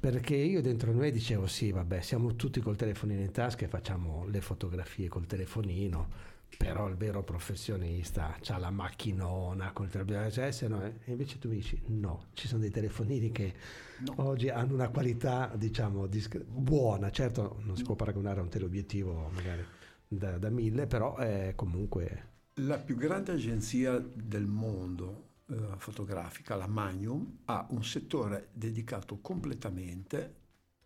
Perché 0.00 0.34
io 0.34 0.60
dentro 0.60 0.90
di 0.90 0.98
me 0.98 1.12
dicevo, 1.12 1.46
sì, 1.46 1.70
vabbè, 1.70 2.00
siamo 2.00 2.34
tutti 2.34 2.60
col 2.60 2.74
telefonino 2.74 3.20
in 3.20 3.30
tasca 3.30 3.64
e 3.64 3.68
facciamo 3.68 4.26
le 4.26 4.40
fotografie 4.40 5.08
col 5.08 5.26
telefonino, 5.26 6.32
però 6.56 6.88
il 6.88 6.96
vero 6.96 7.22
professionista 7.22 8.38
ha 8.48 8.58
la 8.58 8.70
macchinona 8.70 9.72
col 9.72 9.88
telefonino, 9.90 10.30
cioè, 10.30 10.50
se 10.52 10.68
no, 10.68 10.82
e 10.84 10.94
invece 11.06 11.38
tu 11.38 11.48
mi 11.48 11.56
dici, 11.56 11.80
no, 11.88 12.26
ci 12.34 12.46
sono 12.48 12.60
dei 12.60 12.70
telefonini 12.70 13.30
che 13.32 13.54
No. 13.98 14.16
oggi 14.16 14.48
hanno 14.48 14.74
una 14.74 14.88
qualità, 14.90 15.52
diciamo, 15.56 16.06
discre- 16.06 16.44
buona, 16.44 17.10
certo 17.10 17.58
non 17.64 17.76
si 17.76 17.82
può 17.84 17.94
paragonare 17.96 18.40
a 18.40 18.42
un 18.42 18.48
teleobiettivo 18.50 19.28
magari 19.32 19.66
da, 20.06 20.38
da 20.38 20.50
mille, 20.50 20.86
però 20.86 21.16
è 21.16 21.52
comunque 21.56 22.32
La 22.58 22.78
più 22.78 22.96
grande 22.96 23.32
agenzia 23.32 23.98
del 23.98 24.46
mondo 24.46 25.30
eh, 25.48 25.74
fotografica, 25.78 26.54
la 26.56 26.66
Magnum, 26.66 27.38
ha 27.46 27.66
un 27.70 27.84
settore 27.84 28.48
dedicato 28.52 29.18
completamente 29.20 30.34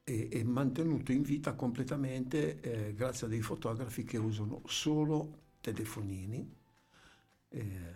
e, 0.04 0.28
e 0.30 0.44
mantenuto 0.44 1.12
in 1.12 1.22
vita 1.22 1.54
completamente 1.54 2.60
eh, 2.60 2.94
grazie 2.94 3.26
a 3.26 3.30
dei 3.30 3.42
fotografi 3.42 4.04
che 4.04 4.16
usano 4.18 4.62
solo 4.66 5.46
telefonini, 5.72 6.54
eh, 7.50 7.94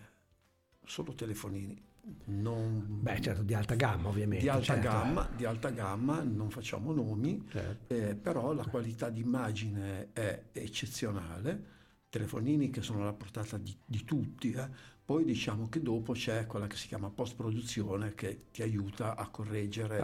solo 0.84 1.14
telefonini, 1.14 1.80
non 2.24 3.00
beh 3.00 3.20
certo 3.20 3.42
di 3.42 3.54
alta 3.54 3.76
gamma 3.76 4.08
ovviamente 4.08 4.42
di 4.42 4.50
alta 4.50 4.74
certo. 4.74 4.88
gamma, 4.88 5.28
di 5.34 5.44
alta 5.44 5.70
gamma, 5.70 6.20
non 6.22 6.50
facciamo 6.50 6.92
nomi, 6.92 7.46
Certo. 7.48 7.94
eh, 7.94 8.14
però 8.16 8.52
la 8.52 8.66
qualità 8.66 9.08
d'immagine 9.08 10.08
è 10.12 10.42
eccezionale, 10.52 11.70
telefonini 12.10 12.70
che 12.70 12.82
sono 12.82 13.02
alla 13.02 13.12
portata 13.12 13.56
di, 13.56 13.74
di 13.84 14.04
tutti, 14.04 14.50
eh. 14.52 14.68
poi 15.04 15.24
diciamo 15.24 15.68
che 15.68 15.80
dopo 15.80 16.12
c'è 16.12 16.46
quella 16.46 16.66
che 16.66 16.76
si 16.76 16.88
chiama 16.88 17.08
post-produzione 17.08 18.14
che 18.14 18.46
ti 18.50 18.62
aiuta 18.62 19.16
a 19.16 19.28
correggere 19.28 20.00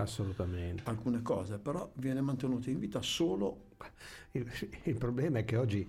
alcune 0.84 1.20
cose, 1.22 1.58
però 1.58 1.90
viene 1.96 2.20
mantenuta 2.20 2.70
in 2.70 2.78
vita 2.78 3.02
solo 3.02 3.66
il, 4.32 4.50
il 4.84 4.96
problema 4.96 5.38
è 5.38 5.44
che 5.44 5.56
oggi 5.56 5.88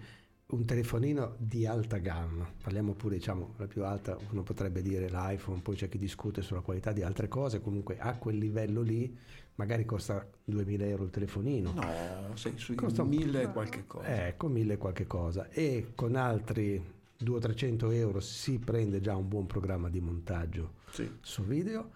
un 0.52 0.66
telefonino 0.66 1.36
di 1.38 1.68
alta 1.68 1.98
gamma, 1.98 2.52
parliamo 2.64 2.94
pure 2.94 3.16
diciamo 3.18 3.54
la 3.58 3.68
più 3.68 3.84
alta, 3.86 4.18
uno 4.32 4.42
potrebbe 4.42 4.82
dire 4.82 5.08
l'iPhone, 5.10 5.62
poi 5.62 5.76
c'è 5.76 5.90
chi 5.90 6.00
discute 6.00 6.42
sulla 6.42 6.62
qualità 6.62 6.92
di 6.92 7.04
altre 7.04 7.28
cose, 7.28 7.62
comunque 7.62 8.00
a 8.00 8.18
quel 8.18 8.38
livello 8.38 8.82
lì 8.82 9.16
magari 9.56 9.86
costa 9.86 10.26
2000 10.44 10.86
euro 10.86 11.04
il 11.04 11.12
telefonino. 11.12 11.72
no, 11.74 12.36
sei 12.36 12.54
sui 12.58 12.74
Costa 12.76 13.04
un- 13.04 13.10
mille 13.10 13.44
e 13.44 13.52
qualche 13.52 13.86
cosa. 13.86 14.28
Ecco, 14.28 14.48
1000 14.48 14.74
e 14.74 14.78
qualche 14.78 15.06
cosa. 15.06 15.50
E 15.50 15.92
con 15.94 16.16
altri 16.16 16.82
200-300 17.18 17.92
euro 17.92 18.20
si 18.20 18.58
prende 18.58 19.02
già 19.02 19.16
un 19.16 19.28
buon 19.28 19.46
programma 19.46 19.90
di 19.90 20.00
montaggio 20.00 20.74
Sì. 20.90 21.08
su 21.22 21.44
video. 21.44 21.92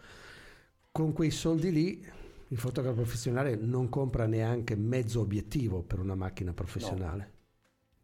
Con 0.91 1.11
quei 1.13 1.31
soldi 1.31 1.71
lì 1.71 2.05
il 2.49 2.57
fotografo 2.57 2.97
professionale 2.97 3.55
non 3.55 3.89
compra 3.89 4.27
neanche 4.27 4.75
mezzo 4.75 5.21
obiettivo 5.21 5.81
per 5.81 5.97
una 5.99 6.13
macchina 6.13 6.53
professionale. 6.53 7.31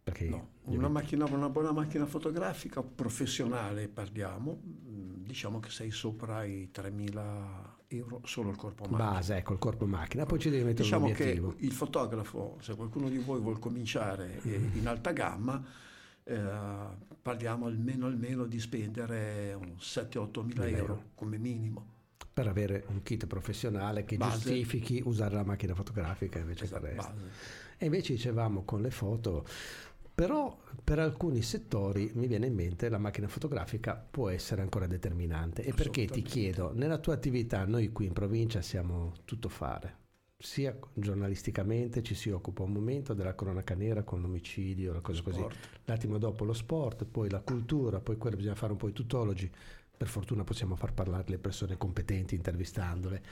Perché 0.10 0.28
No, 0.30 0.50
una, 0.64 0.88
macchina, 0.88 1.26
una 1.26 1.50
buona 1.50 1.72
macchina 1.72 2.06
fotografica 2.06 2.82
professionale 2.82 3.88
parliamo, 3.88 4.60
mm, 4.64 5.24
diciamo 5.26 5.60
che 5.60 5.70
sei 5.70 5.92
sopra 5.92 6.44
i 6.44 6.70
3.000 6.72 7.78
euro 7.88 8.22
solo 8.24 8.50
il 8.50 8.56
corpo 8.56 8.84
macchina. 8.86 9.12
base, 9.12 9.36
ecco, 9.38 9.54
il 9.54 9.60
corpo 9.60 9.86
macchina, 9.86 10.26
poi 10.26 10.40
ci 10.40 10.50
devi 10.50 10.64
mettere 10.64 10.84
Diciamo 10.84 11.06
un 11.08 11.14
che 11.14 11.22
obiettivo. 11.24 11.56
il 11.58 11.72
fotografo, 11.72 12.58
se 12.62 12.76
qualcuno 12.76 13.10
di 13.10 13.18
voi 13.18 13.40
vuol 13.40 13.60
cominciare 13.60 14.42
eh, 14.44 14.58
Mm. 14.60 14.78
in 14.78 14.88
alta 14.88 15.12
gamma, 15.12 15.64
eh, 16.24 16.40
parliamo 17.22 17.66
almeno, 17.68 18.06
almeno 18.08 18.46
di 18.46 18.60
spendere 18.60 19.54
un 19.54 19.76
7-8 19.80 20.44
mila 20.44 20.68
euro 20.68 20.78
euro. 20.82 21.04
come 21.16 21.38
minimo. 21.38 21.98
Per 22.34 22.48
avere 22.48 22.86
un 22.88 23.02
kit 23.04 23.26
professionale 23.28 24.06
che 24.06 24.16
Base. 24.18 24.38
giustifichi 24.38 25.02
usare 25.06 25.36
la 25.36 25.44
macchina 25.44 25.74
fotografica 25.76 26.40
invece 26.40 26.68
che 26.68 26.76
il 26.76 26.84
Esatto, 26.86 26.86
resto. 26.96 27.12
base. 27.14 27.30
E 27.80 27.86
invece 27.86 28.14
dicevamo 28.14 28.64
con 28.64 28.82
le 28.82 28.92
foto, 28.92 29.46
però 30.20 30.54
per 30.84 31.00
alcuni 31.00 31.42
settori 31.42 32.12
mi 32.16 32.28
viene 32.28 32.48
in 32.48 32.54
mente 32.54 32.90
la 32.90 32.98
macchina 32.98 33.30
fotografica 33.30 33.96
può 33.96 34.28
essere 34.28 34.62
ancora 34.62 34.86
determinante. 34.86 35.64
E 35.64 35.72
perché 35.72 36.08
ti 36.08 36.22
chiedo, 36.24 36.74
nella 36.74 36.98
tua 36.98 37.14
attività 37.14 37.64
noi 37.64 37.94
qui 37.94 38.08
in 38.08 38.12
provincia 38.12 38.62
siamo 38.62 39.14
tutto 39.24 39.48
fare, 39.48 39.96
sia 40.38 40.78
giornalisticamente 40.94 42.04
ci 42.04 42.16
si 42.16 42.32
occupa 42.32 42.64
un 42.64 42.74
momento 42.74 43.14
della 43.14 43.34
cronaca 43.34 43.76
nera 43.76 44.04
con 44.04 44.20
l'omicidio, 44.20 44.92
la 44.92 45.00
cosa 45.00 45.22
così, 45.22 45.46
l'attimo 45.86 46.18
dopo 46.18 46.44
lo 46.44 46.54
sport, 46.54 47.06
poi 47.06 47.30
la 47.30 47.40
cultura, 47.40 48.02
poi 48.02 48.18
quello 48.18 48.36
bisogna 48.36 48.56
fare 48.56 48.74
un 48.74 48.78
po' 48.78 48.90
i 48.90 48.94
tutologi, 48.94 49.50
per 49.96 50.10
fortuna 50.10 50.44
possiamo 50.44 50.76
far 50.76 50.94
parlare 50.94 51.24
le 51.28 51.38
persone 51.38 51.78
competenti 51.78 52.36
intervistandole 52.36 53.24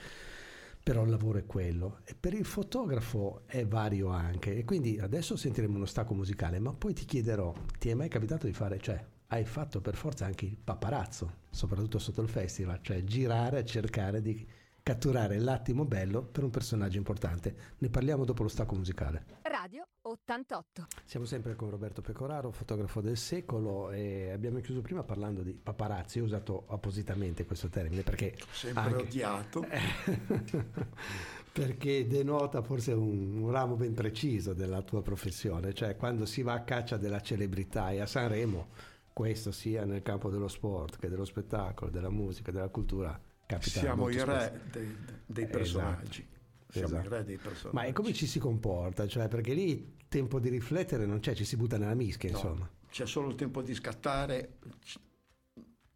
però 0.82 1.04
il 1.04 1.10
lavoro 1.10 1.38
è 1.38 1.46
quello. 1.46 2.00
E 2.04 2.14
per 2.18 2.34
il 2.34 2.44
fotografo 2.44 3.42
è 3.46 3.66
vario 3.66 4.08
anche. 4.08 4.56
E 4.56 4.64
quindi 4.64 4.98
adesso 4.98 5.36
sentiremo 5.36 5.76
uno 5.76 5.86
stacco 5.86 6.14
musicale 6.14 6.58
ma 6.58 6.72
poi 6.72 6.92
ti 6.94 7.04
chiederò 7.04 7.52
ti 7.78 7.88
è 7.88 7.94
mai 7.94 8.08
capitato 8.08 8.46
di 8.46 8.52
fare 8.52 8.78
cioè 8.78 9.02
hai 9.28 9.44
fatto 9.44 9.80
per 9.80 9.94
forza 9.94 10.24
anche 10.24 10.46
il 10.46 10.56
paparazzo 10.56 11.46
soprattutto 11.50 11.98
sotto 11.98 12.22
il 12.22 12.28
festival 12.28 12.80
cioè 12.82 13.04
girare 13.04 13.58
a 13.58 13.64
cercare 13.64 14.22
di 14.22 14.46
catturare 14.88 15.38
l'attimo 15.38 15.84
bello 15.84 16.22
per 16.22 16.44
un 16.44 16.48
personaggio 16.48 16.96
importante 16.96 17.54
ne 17.76 17.90
parliamo 17.90 18.24
dopo 18.24 18.42
lo 18.42 18.48
stacco 18.48 18.74
musicale 18.74 19.26
Radio 19.42 19.86
88. 20.00 20.86
siamo 21.04 21.26
sempre 21.26 21.54
con 21.54 21.68
Roberto 21.68 22.00
Pecoraro, 22.00 22.50
fotografo 22.50 23.02
del 23.02 23.18
secolo 23.18 23.90
e 23.90 24.30
abbiamo 24.30 24.60
chiuso 24.60 24.80
prima 24.80 25.02
parlando 25.02 25.42
di 25.42 25.52
paparazzi, 25.52 26.20
ho 26.20 26.24
usato 26.24 26.64
appositamente 26.68 27.44
questo 27.44 27.68
termine 27.68 28.00
perché 28.00 28.34
Sempre 28.50 28.82
anche- 28.82 29.02
odiato. 29.02 29.66
perché 31.52 32.06
denota 32.06 32.62
forse 32.62 32.92
un, 32.92 33.42
un 33.42 33.50
ramo 33.50 33.76
ben 33.76 33.92
preciso 33.92 34.54
della 34.54 34.80
tua 34.80 35.02
professione, 35.02 35.74
cioè 35.74 35.96
quando 35.96 36.24
si 36.24 36.40
va 36.40 36.54
a 36.54 36.62
caccia 36.62 36.96
della 36.96 37.20
celebrità 37.20 37.90
e 37.90 38.00
a 38.00 38.06
Sanremo, 38.06 38.68
questo 39.12 39.52
sia 39.52 39.84
nel 39.84 40.00
campo 40.00 40.30
dello 40.30 40.48
sport 40.48 40.98
che 40.98 41.10
dello 41.10 41.26
spettacolo, 41.26 41.90
della 41.90 42.08
musica, 42.08 42.50
della 42.50 42.68
cultura, 42.68 43.20
capita 43.48 43.80
Siamo 43.80 44.10
i 44.10 44.22
re 44.22 44.60
dei, 44.70 44.94
dei 45.24 45.44
Esatto. 45.44 45.58
personaggi. 45.58 46.26
Siamo 46.68 46.86
Esatto. 46.88 47.06
i 47.06 47.08
re 47.08 47.24
dei 47.24 47.36
personaggi. 47.38 47.74
Ma 47.76 47.84
e 47.84 47.92
come 47.94 48.12
ci 48.12 48.26
si 48.26 48.38
comporta? 48.38 49.06
Cioè, 49.08 49.26
perché 49.28 49.54
lì 49.54 49.96
tempo 50.06 50.38
di 50.38 50.50
riflettere 50.50 51.06
non 51.06 51.20
c'è, 51.20 51.34
ci 51.34 51.44
si 51.46 51.56
butta 51.56 51.78
nella 51.78 51.94
mischia, 51.94 52.30
No, 52.30 52.36
insomma. 52.36 52.70
C'è 52.90 53.06
solo 53.06 53.28
il 53.30 53.34
tempo 53.36 53.62
di 53.62 53.74
scattare. 53.74 54.58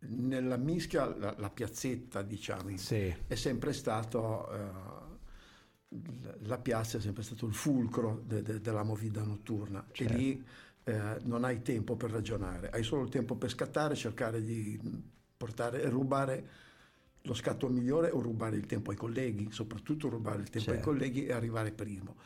Nella 0.04 0.56
mischia, 0.56 1.14
la, 1.16 1.34
la 1.38 1.50
piazzetta, 1.50 2.22
diciamo, 2.22 2.76
Sì, 2.76 3.14
è 3.26 3.34
sempre 3.34 3.72
stato. 3.74 4.50
eh, 4.50 5.00
la 6.44 6.56
piazza 6.58 6.96
è 6.96 7.00
sempre 7.02 7.22
stato 7.22 7.44
il 7.46 7.52
fulcro 7.54 8.22
de- 8.24 8.40
de- 8.42 8.60
della 8.62 8.82
movida 8.82 9.22
notturna. 9.22 9.86
Certo. 9.92 10.12
E 10.12 10.16
lì 10.16 10.44
eh, 10.84 11.18
non 11.24 11.44
hai 11.44 11.60
tempo 11.60 11.96
per 11.96 12.10
ragionare, 12.10 12.70
hai 12.70 12.82
solo 12.82 13.02
il 13.02 13.10
tempo 13.10 13.36
per 13.36 13.50
scattare, 13.50 13.94
cercare 13.94 14.42
di 14.42 14.80
portare, 15.36 15.86
rubare 15.90 16.48
lo 17.22 17.34
scatto 17.34 17.68
migliore 17.68 18.10
o 18.10 18.20
rubare 18.20 18.56
il 18.56 18.66
tempo 18.66 18.90
ai 18.90 18.96
colleghi, 18.96 19.48
soprattutto 19.50 20.08
rubare 20.08 20.40
il 20.42 20.50
tempo 20.50 20.70
ai 20.70 20.76
Certo. 20.76 20.90
colleghi 20.90 21.26
e 21.26 21.32
arrivare 21.32 21.72
primo. 21.72 22.16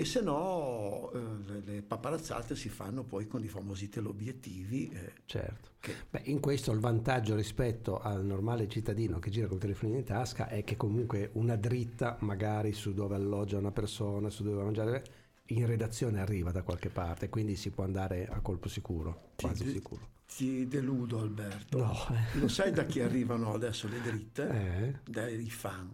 E 0.00 0.04
se 0.04 0.20
no 0.20 1.10
eh, 1.12 1.60
le, 1.64 1.82
paparazzate 1.82 2.54
si 2.54 2.68
fanno 2.68 3.02
poi 3.02 3.26
con 3.26 3.42
i 3.42 3.48
famosi 3.48 3.88
teleobiettivi. 3.88 4.88
eh, 4.90 5.12
certo. 5.26 5.70
che 5.80 5.92
Beh, 6.08 6.22
in 6.26 6.38
questo 6.38 6.70
il 6.70 6.78
vantaggio 6.78 7.34
rispetto 7.34 7.98
al 7.98 8.24
normale 8.24 8.68
cittadino 8.68 9.18
che 9.18 9.30
gira 9.30 9.48
col 9.48 9.58
telefonino 9.58 9.98
in 9.98 10.04
tasca 10.04 10.46
è 10.48 10.62
che 10.62 10.76
comunque 10.76 11.30
una 11.32 11.56
dritta 11.56 12.16
magari 12.20 12.72
su 12.72 12.94
dove 12.94 13.16
alloggia 13.16 13.58
una 13.58 13.72
persona, 13.72 14.30
su 14.30 14.44
dove 14.44 14.54
va 14.56 14.62
a 14.62 14.64
mangiare, 14.66 15.04
in 15.46 15.66
redazione 15.66 16.20
arriva 16.20 16.52
da 16.52 16.62
qualche 16.62 16.90
parte, 16.90 17.28
quindi 17.28 17.56
si 17.56 17.70
può 17.70 17.82
andare 17.82 18.28
a 18.28 18.38
colpo 18.40 18.68
sicuro, 18.68 19.30
quasi 19.34 19.64
Ti- 19.64 19.70
sicuro. 19.70 20.08
Ti 20.28 20.68
deludo 20.68 21.20
Alberto. 21.20 21.78
No. 21.78 21.92
eh. 22.14 22.38
Lo 22.38 22.48
sai 22.48 22.70
da 22.70 22.84
chi 22.84 23.00
arrivano 23.00 23.54
adesso 23.54 23.88
le 23.88 24.00
dritte? 24.02 24.48
Eh? 24.48 25.10
Dai 25.10 25.48
fan. 25.50 25.92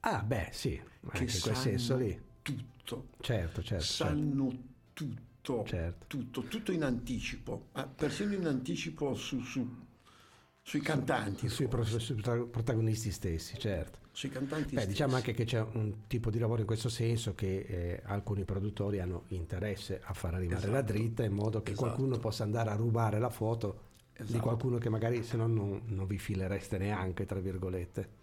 Ah, 0.00 0.22
beh, 0.22 0.48
sì, 0.52 0.70
Che 1.12 1.22
in 1.24 1.40
quel 1.40 1.56
senso 1.56 1.96
lì. 1.96 2.18
tutto. 2.42 3.08
Certo, 3.20 3.62
certo. 3.62 3.84
certo. 3.84 3.84
sanno 3.84 4.58
tutto, 4.94 5.64
Certo. 5.66 6.06
tutto, 6.06 6.42
tutto 6.42 6.72
in 6.72 6.82
anticipo, 6.82 7.68
ah, 7.72 7.86
persino 7.86 8.32
in 8.34 8.46
anticipo 8.46 9.14
su- 9.14 9.42
su- 9.42 9.86
sui 10.68 10.80
cantanti, 10.80 11.48
Sui, 11.48 11.66
sui 11.98 12.14
prota- 12.14 12.44
protagonisti 12.44 13.10
stessi, 13.10 13.58
certo. 13.58 14.00
sui 14.12 14.28
cantanti 14.28 14.64
Beh, 14.74 14.80
stessi. 14.82 14.86
diciamo 14.88 15.14
anche 15.16 15.32
che 15.32 15.44
c'è 15.46 15.60
un 15.62 16.06
tipo 16.06 16.30
di 16.30 16.38
lavoro 16.38 16.60
in 16.60 16.66
questo 16.66 16.90
senso 16.90 17.34
che 17.34 17.60
eh, 17.60 18.02
alcuni 18.04 18.44
produttori 18.44 19.00
hanno 19.00 19.22
interesse 19.28 19.98
a 20.04 20.12
far 20.12 20.34
arrivare 20.34 20.66
la 20.66 20.80
Esatto. 20.80 20.92
dritta 20.92 21.24
in 21.24 21.32
modo 21.32 21.62
che 21.62 21.72
Esatto. 21.72 21.86
qualcuno 21.86 22.18
possa 22.18 22.42
andare 22.42 22.68
a 22.68 22.74
rubare 22.74 23.18
la 23.18 23.30
foto 23.30 23.80
di 24.14 24.24
Esatto. 24.24 24.42
qualcuno 24.42 24.76
che 24.76 24.90
magari 24.90 25.22
se 25.24 25.38
no 25.38 25.46
non, 25.46 25.80
non 25.86 26.06
vi 26.06 26.18
filereste 26.18 26.76
neanche, 26.76 27.24
tra 27.24 27.40
virgolette. 27.40 28.17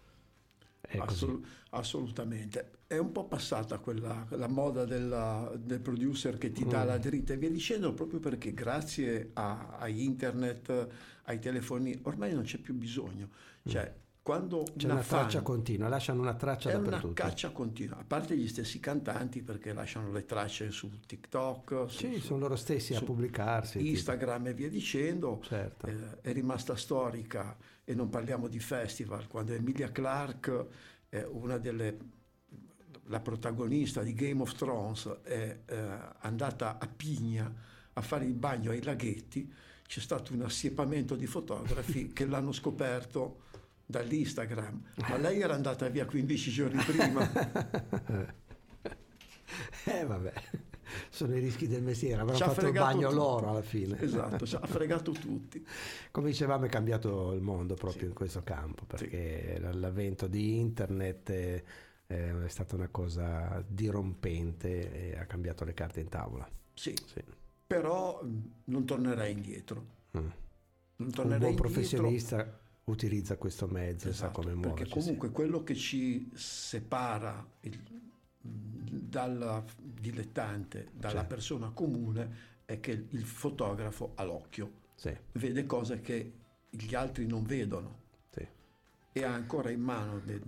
È. 0.86 0.98
Assolut- 0.98 1.46
assolutamente. 1.70 2.70
È 2.86 2.96
un 2.98 3.10
po' 3.12 3.24
passata 3.26 3.78
quella 3.78 4.26
la 4.30 4.46
moda 4.48 4.84
della- 4.84 5.52
del 5.58 5.80
producer 5.80 6.38
che 6.38 6.52
ti 6.52 6.64
dà 6.64 6.84
Mm. 6.84 6.86
la 6.86 6.98
dritta 6.98 7.32
e 7.32 7.36
via 7.36 7.50
dicendo, 7.50 7.92
proprio 7.94 8.20
perché 8.20 8.52
grazie 8.54 9.30
a, 9.34 9.76
a 9.78 9.88
internet, 9.88 10.88
ai 11.24 11.38
telefoni, 11.40 11.98
ormai 12.02 12.32
non 12.32 12.44
c'è 12.44 12.58
più 12.58 12.74
bisogno. 12.74 13.28
Cioè, 13.66 13.92
quando 14.22 14.60
Mm. 14.60 14.76
C'è 14.76 14.84
una 14.84 14.94
una 14.94 15.02
traccia 15.02 15.30
fan- 15.38 15.42
continua, 15.42 15.88
lasciano 15.88 16.20
una 16.20 16.34
traccia 16.34 16.70
È 16.70 16.74
una 16.74 16.84
dappertutto. 16.84 17.12
caccia 17.14 17.50
continua, 17.50 17.98
a 17.98 18.04
parte 18.06 18.36
gli 18.36 18.46
stessi 18.48 18.78
cantanti 18.80 19.42
perché 19.42 19.72
lasciano 19.72 20.10
le 20.12 20.24
tracce 20.24 20.70
su 20.70 20.88
TikTok, 21.06 21.84
su, 21.88 21.98
Sì, 22.06 22.14
su 22.14 22.26
sono 22.26 22.38
loro 22.40 22.56
stessi 22.56 22.94
a 22.94 23.00
pubblicarsi. 23.00 23.78
tipo. 23.78 23.90
Instagram 23.90 24.46
e 24.48 24.54
via 24.54 24.68
dicendo. 24.68 25.40
Certo. 25.42 25.86
Eh, 25.86 26.20
è 26.22 26.32
rimasta 26.32 26.74
storica 26.76 27.56
e 27.88 27.94
non 27.94 28.10
parliamo 28.10 28.48
di 28.48 28.58
festival, 28.58 29.28
quando 29.28 29.52
Emilia 29.52 29.92
Clarke 29.92 30.66
è 31.08 31.22
una 31.22 31.56
delle 31.56 32.14
la 33.08 33.20
protagonista 33.20 34.02
di 34.02 34.14
Game 34.14 34.42
of 34.42 34.54
Thrones 34.54 35.06
è 35.22 35.60
eh, 35.64 35.98
andata 36.18 36.78
a 36.78 36.88
Pigna 36.88 37.52
a 37.92 38.00
fare 38.00 38.24
il 38.24 38.34
bagno 38.34 38.72
ai 38.72 38.82
laghetti, 38.82 39.50
c'è 39.86 40.00
stato 40.00 40.32
un 40.34 40.42
assiepamento 40.42 41.14
di 41.14 41.26
fotografi 41.26 42.08
che 42.12 42.26
l'hanno 42.26 42.50
scoperto 42.52 43.42
dall'Instagram, 43.86 44.82
ma 45.08 45.16
lei 45.18 45.40
era 45.40 45.54
andata 45.54 45.88
via 45.88 46.04
15 46.04 46.50
giorni 46.50 46.82
prima. 46.82 48.34
Eh 49.84 50.04
vabbè, 50.04 50.32
sono 51.16 51.34
i 51.34 51.40
rischi 51.40 51.66
del 51.66 51.82
mestiere, 51.82 52.20
avranno 52.20 52.38
fatto 52.38 52.66
il 52.66 52.72
bagno 52.72 53.08
tutti. 53.08 53.14
loro 53.14 53.48
alla 53.48 53.62
fine. 53.62 53.98
Esatto, 54.00 54.44
ci 54.46 54.54
ha 54.54 54.60
fregato 54.66 55.12
tutti. 55.12 55.64
Come 56.10 56.28
dicevamo 56.28 56.66
è 56.66 56.68
cambiato 56.68 57.32
il 57.32 57.40
mondo 57.40 57.74
proprio 57.74 58.02
Sì. 58.02 58.06
in 58.08 58.12
questo 58.12 58.42
campo 58.42 58.84
perché 58.84 59.58
l- 59.58 59.78
l'avvento 59.80 60.26
di 60.26 60.58
internet 60.58 61.30
è, 61.30 61.62
è 62.06 62.48
stata 62.48 62.74
una 62.76 62.88
cosa 62.88 63.64
dirompente 63.66 65.12
e 65.12 65.18
ha 65.18 65.24
cambiato 65.24 65.64
le 65.64 65.72
carte 65.72 66.00
in 66.00 66.08
tavola. 66.08 66.46
Sì, 66.74 66.94
Sì. 67.06 67.22
però 67.66 68.22
non 68.64 68.84
tornerei 68.84 69.32
indietro. 69.32 69.84
Mm. 70.18 70.20
Non 70.20 71.08
Un 71.08 71.10
tornerei 71.10 71.38
buon 71.38 71.50
indietro. 71.52 71.70
professionista 71.72 72.58
utilizza 72.84 73.36
questo 73.36 73.66
mezzo 73.66 74.08
e 74.08 74.12
sa 74.12 74.26
Esatto, 74.26 74.40
come 74.42 74.52
perché 74.52 74.66
muoverci. 74.68 74.92
comunque 74.92 75.30
quello 75.30 75.64
che 75.64 75.74
ci 75.74 76.30
separa 76.34 77.44
il- 77.60 78.04
dal 79.00 79.64
dilettante, 79.78 80.88
dalla 80.92 81.20
Sì. 81.22 81.26
persona 81.26 81.70
comune, 81.70 82.54
è 82.64 82.80
che 82.80 83.06
il 83.10 83.24
fotografo 83.24 84.12
ha 84.16 84.24
l'occhio, 84.24 84.70
Sì, 84.94 85.16
vede 85.32 85.66
cose 85.66 86.00
che 86.00 86.32
gli 86.70 86.94
altri 86.94 87.26
non 87.26 87.44
vedono 87.44 88.00
sì. 88.30 88.46
e 89.12 89.22
ha 89.22 89.32
ancora 89.32 89.70
in 89.70 89.80
mano 89.80 90.18
de- 90.20 90.40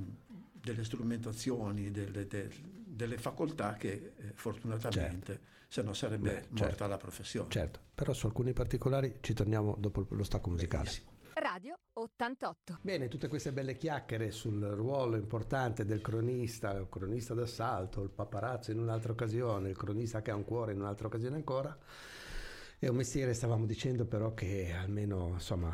delle 0.53 0.85
strumentazioni, 0.85 1.91
delle, 1.91 2.27
de- 2.27 2.51
delle 2.85 3.19
facoltà 3.19 3.75
che 3.75 4.13
eh, 4.17 4.33
fortunatamente 4.35 5.41
se 5.69 5.83
no 5.83 5.93
sarebbe 5.93 6.31
Beh, 6.31 6.47
morta 6.51 6.67
certo. 6.67 6.87
la 6.87 6.97
professione. 6.97 7.51
Certo, 7.51 7.81
però 7.95 8.13
su 8.13 8.27
alcuni 8.27 8.53
particolari 8.53 9.19
ci 9.21 9.35
torniamo 9.35 9.77
dopo 9.79 10.07
lo 10.11 10.25
stacco 10.25 10.51
musicale. 10.51 10.85
Benissimo. 10.85 11.11
Radio 11.41 11.79
88. 11.93 12.79
Bene, 12.83 13.07
tutte 13.09 13.29
queste 13.29 13.53
belle 13.53 13.77
chiacchiere 13.77 14.31
sul 14.33 14.61
ruolo 14.61 15.17
importante 15.17 15.85
del 15.85 16.01
cronista, 16.01 16.73
il 16.73 16.89
cronista 16.89 17.33
d'assalto, 17.35 18.03
il 18.03 18.11
paparazzo 18.11 18.73
in 18.73 18.79
un'altra 18.81 19.13
occasione, 19.13 19.69
il 19.69 19.77
cronista 19.77 20.21
che 20.21 20.31
ha 20.31 20.35
un 20.35 20.45
cuore 20.45 20.73
in 20.73 20.81
un'altra 20.81 21.07
occasione 21.07 21.37
ancora. 21.37 21.77
È 22.79 22.89
un 22.89 22.97
mestiere, 22.97 23.35
stavamo 23.35 23.67
dicendo, 23.67 24.05
però 24.05 24.35
che 24.35 24.73
almeno 24.73 25.31
insomma 25.35 25.73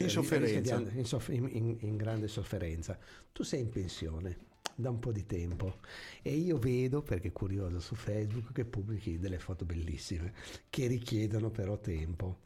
In 0.00 0.08
sofferenza. 0.08 0.54
rischia 0.58 0.60
di 0.60 0.70
and- 0.88 0.96
in, 0.96 1.04
soff- 1.04 1.28
in- 1.28 1.48
in- 1.52 1.76
in 1.80 1.96
grande 1.96 2.26
sofferenza. 2.28 2.98
Tu 3.32 3.42
sei 3.42 3.60
in 3.60 3.68
pensione 3.68 4.38
da 4.74 4.90
un 4.90 4.98
po' 4.98 5.12
di 5.12 5.24
tempo 5.26 5.78
e 6.22 6.32
io 6.34 6.58
vedo, 6.58 7.02
perché 7.02 7.28
è 7.28 7.32
curioso, 7.32 7.78
su 7.80 7.94
Facebook 7.94 8.52
che 8.52 8.64
pubblichi 8.64 9.18
delle 9.18 9.38
foto 9.38 9.64
bellissime 9.64 10.32
che 10.68 10.86
richiedono 10.88 11.50
però 11.50 11.78
tempo. 11.78 12.38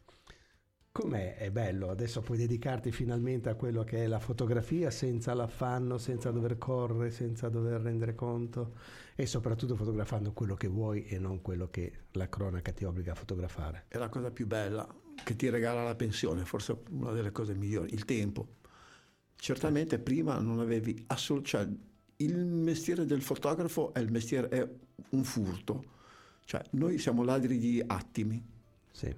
Com'è? 1.01 1.37
È 1.37 1.53
bello, 1.53 1.91
adesso 1.91 2.23
puoi 2.23 2.39
dedicarti 2.39 2.91
finalmente 2.91 3.49
a 3.49 3.55
quello 3.55 3.85
che 3.85 4.03
è 4.03 4.07
la 4.09 4.19
fotografia 4.19 4.91
senza 4.91 5.33
l'affanno, 5.33 5.97
senza 5.97 6.33
dover 6.33 6.59
correre, 6.59 7.13
senza 7.13 7.49
dover 7.49 7.83
rendere 7.83 8.17
conto 8.17 8.75
e 9.15 9.25
soprattutto 9.25 9.77
fotografando 9.77 10.33
quello 10.33 10.57
che 10.57 10.67
vuoi 10.67 11.05
e 11.05 11.21
non 11.21 11.41
quello 11.41 11.69
che 11.71 11.93
la 12.15 12.29
cronaca 12.29 12.73
ti 12.73 12.83
obbliga 12.83 13.13
a 13.13 13.15
fotografare. 13.15 13.85
È 13.87 13.97
la 13.97 14.09
cosa 14.09 14.33
più 14.33 14.49
bella 14.49 14.93
che 15.23 15.37
ti 15.37 15.49
regala 15.49 15.85
la 15.85 15.95
pensione, 15.95 16.45
forse 16.45 16.77
una 16.91 17.13
delle 17.13 17.31
cose 17.31 17.55
migliori, 17.55 17.95
il 17.95 18.05
tempo. 18.05 18.57
Certamente 19.37 20.01
prima 20.01 20.41
non 20.41 20.59
avevi 20.59 21.05
assolutamente... 21.07 21.81
il 22.17 22.45
mestiere 22.45 23.05
del 23.05 23.23
fotografo 23.23 23.95
è, 23.95 24.01
il 24.01 24.11
mestiere, 24.11 24.49
è 24.49 24.69
un 25.11 25.23
furto. 25.23 25.85
Cioè, 26.45 26.61
noi 26.71 26.99
siamo 26.99 27.23
ladri 27.23 27.57
di 27.57 27.81
attimi, 27.87 28.45
Sì, 28.91 29.15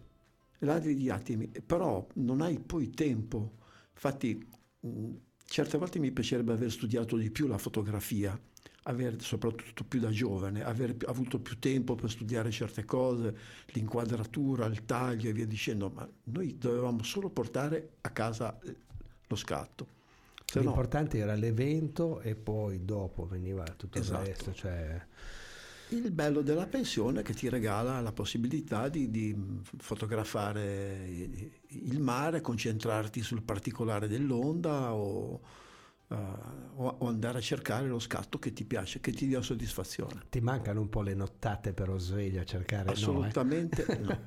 ladri 0.60 0.94
di 0.94 1.10
attimi, 1.10 1.48
però 1.48 2.06
non 2.14 2.40
hai 2.40 2.58
poi 2.58 2.90
tempo. 2.90 3.58
Infatti, 3.92 4.46
mh, 4.80 5.10
certe 5.44 5.78
volte 5.78 5.98
mi 5.98 6.10
piacerebbe 6.12 6.52
aver 6.52 6.70
studiato 6.70 7.16
di 7.16 7.30
più 7.30 7.46
la 7.46 7.58
fotografia, 7.58 8.38
aver, 8.84 9.20
soprattutto 9.22 9.84
più 9.84 10.00
da 10.00 10.10
giovane, 10.10 10.62
aver 10.64 10.96
avuto 11.06 11.40
più 11.40 11.58
tempo 11.58 11.94
per 11.94 12.10
studiare 12.10 12.50
certe 12.50 12.84
cose, 12.84 13.36
l'inquadratura, 13.72 14.66
il 14.66 14.84
taglio 14.84 15.28
e 15.28 15.32
via 15.32 15.46
dicendo, 15.46 15.90
ma 15.90 16.08
noi 16.24 16.56
dovevamo 16.58 17.02
solo 17.02 17.30
portare 17.30 17.96
a 18.02 18.10
casa 18.10 18.58
eh, 18.60 18.76
lo 19.26 19.36
scatto. 19.36 19.98
Se 20.44 20.58
no, 20.58 20.66
l'importante 20.66 21.18
era 21.18 21.34
l'evento 21.34 22.20
e 22.20 22.34
poi 22.34 22.84
dopo 22.84 23.26
veniva 23.26 23.64
tutto 23.76 23.98
Esatto. 23.98 24.20
il 24.22 24.26
resto, 24.26 24.52
cioè 24.52 25.06
il 25.90 26.10
bello 26.12 26.42
della 26.42 26.66
pensione 26.66 27.20
è 27.20 27.22
che 27.22 27.34
ti 27.34 27.48
regala 27.48 28.00
la 28.00 28.12
possibilità 28.12 28.88
di, 28.88 29.10
di 29.10 29.36
fotografare 29.78 31.06
il 31.68 32.00
mare, 32.00 32.40
concentrarti 32.40 33.22
sul 33.22 33.42
particolare 33.42 34.08
dell'onda 34.08 34.92
o, 34.94 35.40
eh, 36.08 36.16
o- 36.76 36.96
andare 37.06 37.38
a 37.38 37.40
cercare 37.40 37.86
lo 37.88 37.98
scatto 37.98 38.38
che 38.38 38.52
ti 38.52 38.64
piace, 38.64 39.00
che 39.00 39.12
ti 39.12 39.26
dia 39.26 39.42
soddisfazione. 39.42 40.22
ti 40.28 40.40
mancano 40.40 40.80
un 40.80 40.88
po' 40.88 41.02
le 41.02 41.14
nottate 41.14 41.72
però 41.72 41.98
svegli 41.98 42.38
a 42.38 42.44
cercare 42.44 42.90
Assolutamente 42.90 43.86
no. 43.98 44.08
no. 44.08 44.24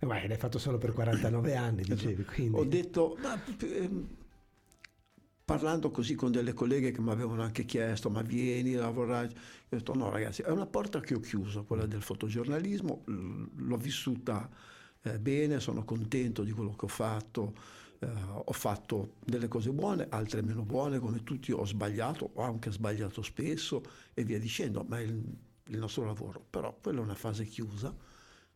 eh? 0.00 0.06
Ma 0.06 0.26
l'hai 0.26 0.36
fatto 0.36 0.58
solo 0.58 0.78
per 0.78 0.92
49 0.92 1.54
anni, 1.56 1.82
dicevi, 1.84 2.24
quindi 2.24 2.58
Ho 2.58 2.64
detto, 2.64 3.16
ma, 3.22 3.40
ehm, 3.60 4.08
parlando 5.52 5.90
così 5.90 6.14
con 6.14 6.32
delle 6.32 6.54
colleghe 6.54 6.92
che 6.92 7.02
mi 7.02 7.10
avevano 7.10 7.42
anche 7.42 7.66
chiesto, 7.66 8.08
ma 8.08 8.22
vieni 8.22 8.74
a 8.74 8.80
lavorare, 8.80 9.26
io 9.26 9.34
ho 9.34 9.76
detto 9.76 9.94
no 9.94 10.08
ragazzi, 10.08 10.40
è 10.40 10.48
una 10.48 10.64
porta 10.64 11.00
che 11.00 11.14
ho 11.14 11.20
chiuso, 11.20 11.64
quella 11.64 11.84
del 11.84 12.00
fotogiornalismo, 12.00 13.02
l'ho 13.04 13.76
vissuta 13.76 14.48
eh, 15.02 15.18
bene, 15.18 15.60
sono 15.60 15.84
contento 15.84 16.42
di 16.42 16.52
quello 16.52 16.74
che 16.74 16.86
ho 16.86 16.88
fatto, 16.88 17.52
eh, 17.98 18.08
ho 18.44 18.52
fatto 18.52 19.16
delle 19.22 19.46
cose 19.46 19.70
buone, 19.72 20.06
altre 20.08 20.40
meno 20.40 20.62
buone, 20.62 20.98
come 21.00 21.22
tutti 21.22 21.52
ho 21.52 21.66
sbagliato, 21.66 22.30
ho 22.32 22.42
anche 22.42 22.72
sbagliato 22.72 23.20
spesso 23.20 23.82
e 24.14 24.24
via 24.24 24.38
dicendo, 24.38 24.82
ma 24.88 25.00
è 25.00 25.02
il, 25.02 25.22
il 25.66 25.78
nostro 25.78 26.06
lavoro, 26.06 26.42
però 26.48 26.74
quella 26.80 27.00
è 27.00 27.02
una 27.02 27.14
fase 27.14 27.44
chiusa. 27.44 27.94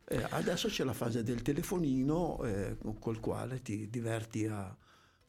Eh, 0.09 0.25
adesso 0.31 0.67
c'è 0.67 0.83
la 0.83 0.93
fase 0.93 1.21
del 1.21 1.43
telefonino 1.43 2.43
eh, 2.43 2.77
col 2.97 3.19
quale 3.19 3.61
ti 3.61 3.87
diverti 3.87 4.47
a 4.47 4.75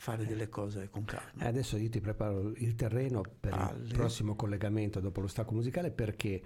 fare 0.01 0.25
delle 0.25 0.49
cose 0.49 0.89
con 0.91 1.03
Eh, 1.03 1.07
calma. 1.07 1.45
Adesso 1.45 1.77
io 1.77 1.89
ti 1.89 2.01
preparo 2.01 2.53
il 2.57 2.75
terreno 2.77 3.23
per 3.41 3.53
il 3.53 3.59
Alle. 3.59 3.93
prossimo 3.93 4.37
collegamento 4.37 5.01
dopo 5.01 5.21
lo 5.21 5.27
stacco 5.27 5.55
musicale 5.55 5.91
perché 5.91 6.41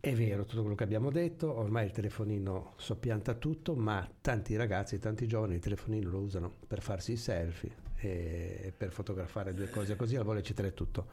è 0.00 0.12
vero 0.12 0.44
tutto 0.44 0.60
quello 0.60 0.74
che 0.74 0.82
abbiamo 0.84 1.10
detto, 1.10 1.50
ormai 1.56 1.86
il 1.86 1.92
telefonino 1.92 2.74
soppianta 2.76 3.34
tutto, 3.34 3.74
ma 3.74 4.06
tanti 4.20 4.54
ragazzi, 4.56 4.98
tanti 4.98 5.26
giovani 5.26 5.54
il 5.54 5.60
telefonino 5.60 6.10
lo 6.10 6.18
usano 6.18 6.52
per 6.66 6.82
farsi 6.82 7.12
i 7.12 7.16
selfie 7.16 7.82
e 7.96 8.72
per 8.76 8.90
fotografare 8.90 9.54
due 9.54 9.70
cose 9.70 9.96
così, 9.96 10.16
al 10.16 10.24
volo 10.24 10.40
eccetera 10.40 10.68
tutto. 10.72 11.06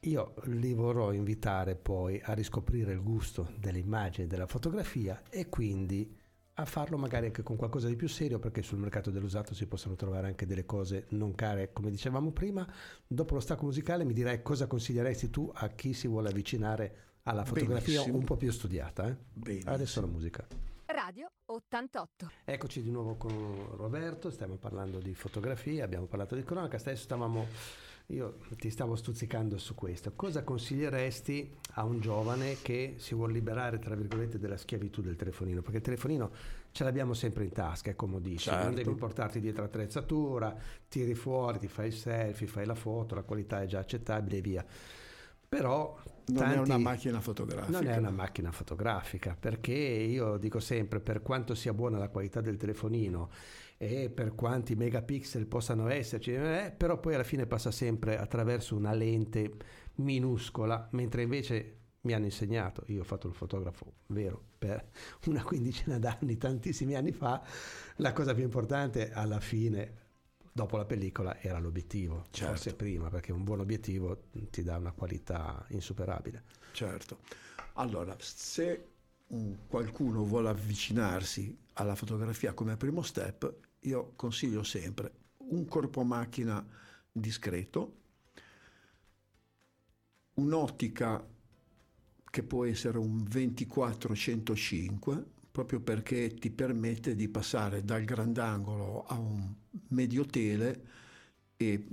io 0.00 0.34
li 0.44 0.74
vorrò 0.74 1.12
invitare 1.12 1.74
poi 1.76 2.20
a 2.22 2.34
riscoprire 2.34 2.92
il 2.92 3.02
gusto 3.02 3.50
delle 3.56 3.78
immagini, 3.78 4.26
della 4.26 4.46
fotografia 4.46 5.22
e 5.30 5.48
quindi 5.48 6.14
a 6.56 6.64
farlo 6.64 6.96
magari 6.96 7.26
anche 7.26 7.42
con 7.42 7.56
qualcosa 7.56 7.88
di 7.88 7.96
più 7.96 8.08
serio 8.08 8.38
perché 8.38 8.62
sul 8.62 8.78
mercato 8.78 9.10
dell'usato 9.10 9.54
si 9.54 9.66
possono 9.66 9.96
trovare 9.96 10.28
anche 10.28 10.46
delle 10.46 10.64
cose 10.64 11.06
non 11.10 11.34
care 11.34 11.72
come 11.72 11.90
dicevamo 11.90 12.30
prima. 12.30 12.66
Dopo 13.06 13.34
lo 13.34 13.40
stacco 13.40 13.64
musicale 13.64 14.04
mi 14.04 14.12
direi 14.12 14.42
cosa 14.42 14.66
consiglieresti 14.66 15.30
tu 15.30 15.50
a 15.52 15.68
chi 15.70 15.92
si 15.92 16.06
vuole 16.06 16.28
avvicinare 16.28 16.96
alla 17.24 17.44
fotografia 17.44 17.94
Benissimo. 17.94 18.18
un 18.18 18.24
po' 18.24 18.36
più 18.36 18.52
studiata. 18.52 19.08
Eh? 19.08 19.62
Adesso 19.64 20.00
la 20.00 20.06
musica. 20.06 20.46
Radio 20.86 21.30
88. 21.46 22.30
Eccoci 22.44 22.82
di 22.82 22.90
nuovo 22.90 23.16
con 23.16 23.76
Roberto, 23.76 24.30
stiamo 24.30 24.56
parlando 24.56 24.98
di 24.98 25.14
fotografia, 25.14 25.82
abbiamo 25.82 26.06
parlato 26.06 26.36
di 26.36 26.44
cronaca, 26.44 26.76
adesso 26.76 27.02
stavamo 27.02 27.46
io 28.08 28.38
ti 28.58 28.68
stavo 28.68 28.96
stuzzicando 28.96 29.56
su 29.56 29.74
questo. 29.74 30.12
Cosa 30.14 30.42
consiglieresti 30.42 31.56
a 31.74 31.84
un 31.84 32.00
giovane 32.00 32.56
che 32.60 32.94
si 32.98 33.14
vuole 33.14 33.32
liberare, 33.32 33.78
tra 33.78 33.94
virgolette, 33.94 34.38
della 34.38 34.56
schiavitù 34.56 35.00
del 35.00 35.16
telefonino? 35.16 35.62
Perché 35.62 35.78
il 35.78 35.82
telefonino 35.82 36.30
ce 36.70 36.84
l'abbiamo 36.84 37.14
sempre 37.14 37.44
in 37.44 37.52
tasca, 37.52 37.90
è 37.90 37.96
comodissimo, 37.96 38.56
certo. 38.56 38.64
non 38.64 38.74
devi 38.74 38.94
portarti 38.94 39.40
dietro 39.40 39.64
attrezzatura, 39.64 40.54
tiri 40.88 41.14
fuori, 41.14 41.58
ti 41.58 41.68
fai 41.68 41.86
il 41.86 41.94
selfie, 41.94 42.46
fai 42.46 42.66
la 42.66 42.74
foto, 42.74 43.14
la 43.14 43.22
qualità 43.22 43.62
è 43.62 43.66
già 43.66 43.78
accettabile 43.78 44.36
e 44.36 44.40
via. 44.40 44.66
Però 45.48 45.96
non 46.26 46.36
tanti, 46.36 46.56
è 46.56 46.58
una 46.58 46.78
macchina 46.78 47.20
fotografica. 47.20 47.78
Non 47.78 47.88
è 47.88 47.96
una 47.96 48.10
macchina 48.10 48.50
fotografica, 48.50 49.36
perché 49.38 49.72
io 49.72 50.36
dico 50.36 50.58
sempre, 50.58 51.00
per 51.00 51.22
quanto 51.22 51.54
sia 51.54 51.72
buona 51.72 51.96
la 51.96 52.08
qualità 52.08 52.40
del 52.40 52.56
telefonino 52.56 53.30
e 53.76 54.10
per 54.10 54.34
quanti 54.34 54.74
megapixel 54.74 55.46
possano 55.46 55.88
esserci, 55.88 56.32
eh, 56.32 56.72
però 56.76 56.98
poi 57.00 57.14
alla 57.14 57.24
fine 57.24 57.46
passa 57.46 57.70
sempre 57.70 58.18
attraverso 58.18 58.76
una 58.76 58.92
lente 58.92 59.52
minuscola, 59.96 60.88
mentre 60.92 61.22
invece 61.22 61.78
mi 62.02 62.12
hanno 62.12 62.26
insegnato, 62.26 62.84
io 62.86 63.00
ho 63.00 63.04
fatto 63.04 63.28
il 63.28 63.34
fotografo 63.34 63.94
vero 64.08 64.42
per 64.58 64.90
una 65.26 65.42
quindicina 65.42 65.98
d'anni, 65.98 66.36
tantissimi 66.36 66.94
anni 66.94 67.12
fa, 67.12 67.42
la 67.96 68.12
cosa 68.12 68.34
più 68.34 68.44
importante 68.44 69.12
alla 69.12 69.40
fine, 69.40 70.02
dopo 70.52 70.76
la 70.76 70.84
pellicola, 70.84 71.40
era 71.40 71.58
l'obiettivo, 71.58 72.26
certo. 72.30 72.54
forse 72.54 72.74
prima, 72.74 73.08
perché 73.08 73.32
un 73.32 73.44
buon 73.44 73.60
obiettivo 73.60 74.28
ti 74.50 74.62
dà 74.62 74.76
una 74.76 74.92
qualità 74.92 75.64
insuperabile. 75.70 76.44
Certo. 76.72 77.18
Allora, 77.74 78.14
se 78.18 78.93
qualcuno 79.66 80.24
vuole 80.24 80.48
avvicinarsi 80.48 81.56
alla 81.74 81.94
fotografia 81.94 82.54
come 82.54 82.76
primo 82.76 83.02
step, 83.02 83.54
io 83.80 84.12
consiglio 84.16 84.62
sempre 84.62 85.12
un 85.38 85.66
corpo 85.66 86.02
macchina 86.04 86.64
discreto, 87.10 88.02
un'ottica 90.34 91.26
che 92.24 92.42
può 92.42 92.64
essere 92.64 92.98
un 92.98 93.22
24-105, 93.22 95.24
proprio 95.50 95.80
perché 95.80 96.34
ti 96.34 96.50
permette 96.50 97.14
di 97.14 97.28
passare 97.28 97.84
dal 97.84 98.04
grandangolo 98.04 99.04
a 99.04 99.18
un 99.18 99.54
medio 99.88 100.26
tele 100.26 100.86
e 101.56 101.86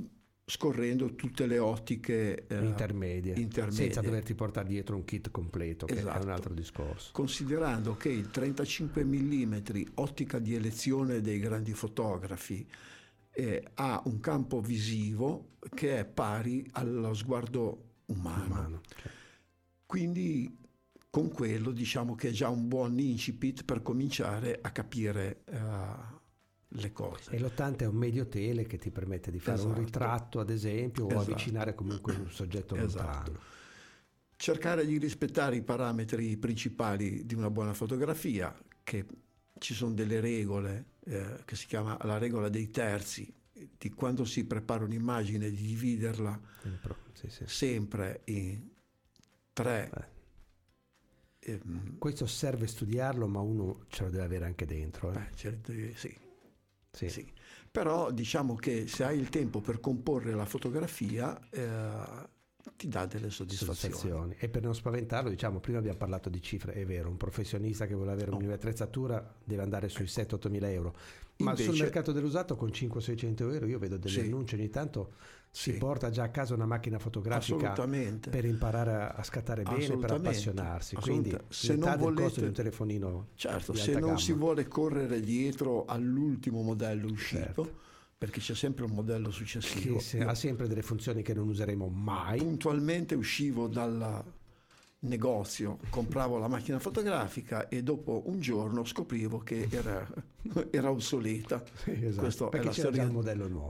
scorrendo 0.46 1.16
tutte 1.16 1.46
le 1.46 1.60
ottiche 1.60 2.48
eh, 2.48 2.64
intermedie, 2.64 3.36
intermedie, 3.36 3.84
senza 3.86 4.02
doverti 4.02 4.34
portare 4.34 4.68
dietro 4.68 4.96
un 4.96 5.06
kit 5.06 5.32
completo, 5.32 5.86
che 5.86 6.00
esatto. 6.00 6.20
è 6.20 6.24
un 6.24 6.30
altro 6.30 6.54
discorso. 6.54 7.12
Considerando 7.14 7.96
che 7.96 8.10
il 8.10 8.30
35 8.30 9.04
mm 9.06 9.56
ottica 9.96 10.40
di 10.40 10.56
elezione 10.56 11.22
dei 11.22 11.40
grandi 11.40 11.74
fotografi 11.74 12.68
eh, 13.32 13.64
ha 13.76 14.02
un 14.06 14.20
campo 14.20 14.60
visivo 14.60 15.58
che 15.74 16.00
è 16.00 16.06
pari 16.06 16.68
allo 16.72 17.14
sguardo 17.14 17.94
umano. 18.08 18.46
umano 18.46 18.82
cioè. 19.02 19.12
Quindi 19.86 20.58
con 21.10 21.30
quello 21.30 21.72
diciamo 21.72 22.16
che 22.16 22.30
è 22.30 22.32
già 22.32 22.48
un 22.48 22.68
buon 22.70 22.98
incipit 22.98 23.66
per 23.66 23.82
cominciare 23.82 24.60
a 24.62 24.72
capire 24.72 25.44
uh, 25.50 26.11
le 26.76 26.92
cose. 26.92 27.32
E 27.32 27.40
l'80 27.40 27.80
è 27.80 27.86
un 27.86 27.96
medio 27.96 28.28
tele 28.28 28.66
che 28.66 28.78
ti 28.78 28.92
permette 28.92 29.32
di 29.32 29.40
fare 29.40 29.58
esatto. 29.58 29.74
un 29.74 29.84
ritratto, 29.84 30.40
ad 30.40 30.50
esempio, 30.50 31.06
esatto. 31.08 31.20
o 31.20 31.24
avvicinare 31.24 31.76
comunque 31.76 32.14
un 32.16 32.30
soggetto 32.30 32.76
esatto. 32.76 33.06
lontano. 33.06 33.40
Cercare 34.36 34.86
di 34.86 34.98
rispettare 34.98 35.56
i 35.56 35.62
parametri 35.62 36.36
principali 36.38 37.26
di 37.26 37.36
una 37.36 37.50
buona 37.50 37.74
fotografia, 37.74 38.56
che 38.84 39.06
ci 39.60 39.74
sono 39.74 39.94
delle 39.94 40.20
regole, 40.20 40.86
eh, 41.06 41.42
che 41.46 41.56
si 41.56 41.68
chiama 41.68 41.98
la 42.04 42.18
regola 42.18 42.50
dei 42.50 42.72
terzi, 42.72 43.32
di 43.78 43.90
quando 43.92 44.26
si 44.26 44.46
prepara 44.46 44.84
un'immagine, 44.86 45.50
di 45.50 45.62
dividerla 45.62 46.40
pro, 46.82 46.96
sì, 47.14 47.30
sì. 47.30 47.44
sempre 47.46 48.22
in 48.26 48.68
tre. 49.54 49.92
Eh. 51.40 51.52
Ehm, 51.52 51.98
Questo 52.00 52.26
serve 52.26 52.66
studiarlo, 52.66 53.28
ma 53.28 53.42
uno 53.42 53.86
ce 53.90 54.04
lo 54.04 54.10
deve 54.10 54.24
avere 54.24 54.46
anche 54.46 54.66
dentro. 54.66 55.12
Eh? 55.12 55.14
Beh, 55.14 55.36
certo, 55.36 55.72
sì. 55.94 56.30
Sì. 56.92 57.10
sì. 57.10 57.32
Però 57.72 58.12
diciamo 58.12 58.56
che 58.56 58.88
se 58.88 59.04
hai 59.06 59.18
il 59.18 59.30
tempo 59.30 59.62
per 59.62 59.80
comporre 59.80 60.34
la 60.34 60.46
fotografia 60.46 61.40
eh, 61.50 62.30
ti 62.76 62.88
dà 62.88 63.06
delle 63.06 63.30
soddisfazioni. 63.30 63.94
soddisfazioni. 63.94 64.36
E 64.40 64.50
per 64.50 64.64
non 64.64 64.76
spaventarlo, 64.76 65.30
diciamo, 65.30 65.60
prima 65.60 65.80
abbiamo 65.80 65.98
parlato 65.98 66.30
di 66.30 66.42
cifre, 66.42 66.74
è 66.74 66.86
vero, 66.86 67.10
un 67.10 67.18
professionista 67.18 67.86
che 67.86 67.94
vuole 67.94 68.12
avere 68.12 68.32
no. 68.32 68.38
un'attrezzatura 68.38 69.36
deve 69.44 69.62
andare 69.62 69.90
sui 69.90 70.06
7-8 70.06 70.50
mila 70.50 70.70
euro. 70.70 70.96
Ma 71.38 71.52
Invece, 71.52 71.70
sul 71.70 71.80
mercato 71.80 72.12
dell'usato 72.12 72.56
con 72.56 72.70
500-600 72.70 73.52
euro 73.54 73.66
io 73.66 73.80
vedo 73.80 73.98
degli 73.98 74.12
sì. 74.12 74.20
annunci 74.20 74.54
ogni 74.56 74.70
tanto 74.70 75.14
si 75.54 75.74
porta 75.74 76.10
già 76.10 76.24
a 76.24 76.30
casa 76.30 76.54
una 76.54 76.66
macchina 76.66 76.98
fotografica 76.98 77.74
per 78.30 78.46
imparare 78.46 79.14
a 79.14 79.22
scattare 79.22 79.64
bene, 79.64 79.98
per 79.98 80.12
appassionarsi. 80.12 80.96
Quindi 80.96 81.36
se 81.50 81.76
non 81.76 81.98
volete, 81.98 82.22
costo 82.22 82.40
di 82.40 82.46
un 82.48 82.54
telefonino. 82.54 83.28
Certo, 83.36 83.74
se 83.74 83.92
non 83.92 84.02
gamma. 84.02 84.18
si 84.18 84.32
vuole 84.32 84.68
correre 84.68 85.20
dietro 85.20 85.86
all'ultimo 85.86 86.62
modello 86.62 87.12
uscito. 87.12 87.44
Certo. 87.44 87.90
Perché 88.22 88.40
c'è 88.40 88.54
sempre 88.54 88.86
un 88.86 88.92
modello 88.92 89.32
successivo. 89.32 89.98
Che 89.98 90.24
ha 90.24 90.36
sempre 90.36 90.68
delle 90.68 90.84
funzioni 90.84 91.24
che 91.24 91.34
non 91.34 91.48
useremo 91.48 91.88
mai. 91.88 92.38
Puntualmente 92.38 93.16
uscivo 93.16 93.66
dalla 93.66 94.24
negozio, 95.00 95.80
compravo 95.90 96.38
la 96.38 96.48
macchina 96.48 96.78
fotografica 96.78 97.68
e 97.68 97.82
dopo 97.82 98.22
un 98.28 98.40
giorno 98.40 98.86
scoprivo 98.86 99.40
che 99.40 99.68
era, 99.72 100.08
era 100.70 100.92
obsoleta. 100.92 101.64
Sì, 101.74 101.98
esatto. 102.06 102.22
Questa 102.22 102.50
è 102.50 102.64
la, 102.64 102.72
storia, 102.72 103.04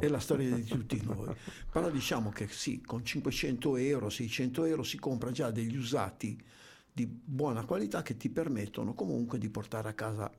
è 0.01 0.07
la, 0.09 0.19
storia, 0.19 0.53
di 0.53 0.65
tutti 0.65 1.01
noi. 1.01 1.33
Però 1.71 1.89
diciamo 1.89 2.31
che 2.31 2.49
sì, 2.49 2.81
con 2.81 3.05
500 3.05 3.77
euro, 3.77 4.09
600 4.09 4.65
euro 4.65 4.83
si 4.83 4.99
compra 4.99 5.31
già 5.31 5.49
degli 5.49 5.77
usati 5.77 6.37
di 6.91 7.07
buona 7.07 7.63
qualità 7.63 8.01
che 8.01 8.17
ti 8.17 8.29
permettono 8.29 8.93
comunque 8.95 9.37
di 9.37 9.49
portare 9.49 9.87
a 9.87 9.93
casa 9.93 10.29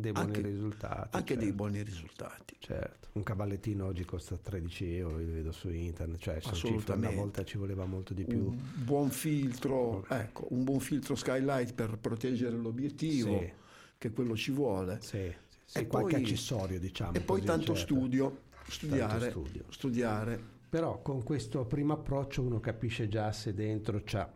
dei 0.00 0.12
buoni 0.12 0.26
anche, 0.28 0.40
risultati. 0.40 1.16
Anche 1.16 1.28
certo. 1.28 1.44
dei 1.44 1.52
buoni 1.52 1.82
risultati. 1.82 2.56
Certo, 2.58 3.08
un 3.12 3.22
cavallettino 3.22 3.86
oggi 3.86 4.04
costa 4.04 4.36
13 4.36 4.96
euro, 4.96 5.20
io 5.20 5.32
vedo 5.32 5.52
su 5.52 5.68
internet, 5.70 6.20
cioè 6.20 6.40
cifre, 6.40 6.94
una 6.94 7.10
volta 7.10 7.44
ci 7.44 7.58
voleva 7.58 7.84
molto 7.84 8.14
di 8.14 8.24
più. 8.24 8.46
Un 8.48 8.58
buon 8.84 9.10
filtro, 9.10 10.04
ecco, 10.08 10.46
un 10.50 10.64
buon 10.64 10.80
filtro 10.80 11.14
skylight 11.14 11.74
per 11.74 11.98
proteggere 11.98 12.56
l'obiettivo, 12.56 13.38
sì. 13.38 13.52
che 13.98 14.10
quello 14.10 14.36
ci 14.36 14.50
vuole. 14.50 14.98
Sì, 15.00 15.32
sì, 15.64 15.78
e 15.78 15.86
qualche 15.86 16.14
poi, 16.14 16.22
accessorio 16.22 16.78
diciamo. 16.78 17.12
E 17.12 17.20
poi 17.20 17.42
tanto 17.42 17.74
certo. 17.74 17.94
studio, 17.94 18.40
studiare, 18.66 19.18
tanto 19.18 19.44
studio. 19.44 19.64
studiare. 19.68 20.56
Però 20.68 21.00
con 21.00 21.22
questo 21.22 21.64
primo 21.64 21.94
approccio 21.94 22.42
uno 22.42 22.60
capisce 22.60 23.08
già 23.08 23.32
se 23.32 23.54
dentro 23.54 24.02
c'ha 24.04 24.30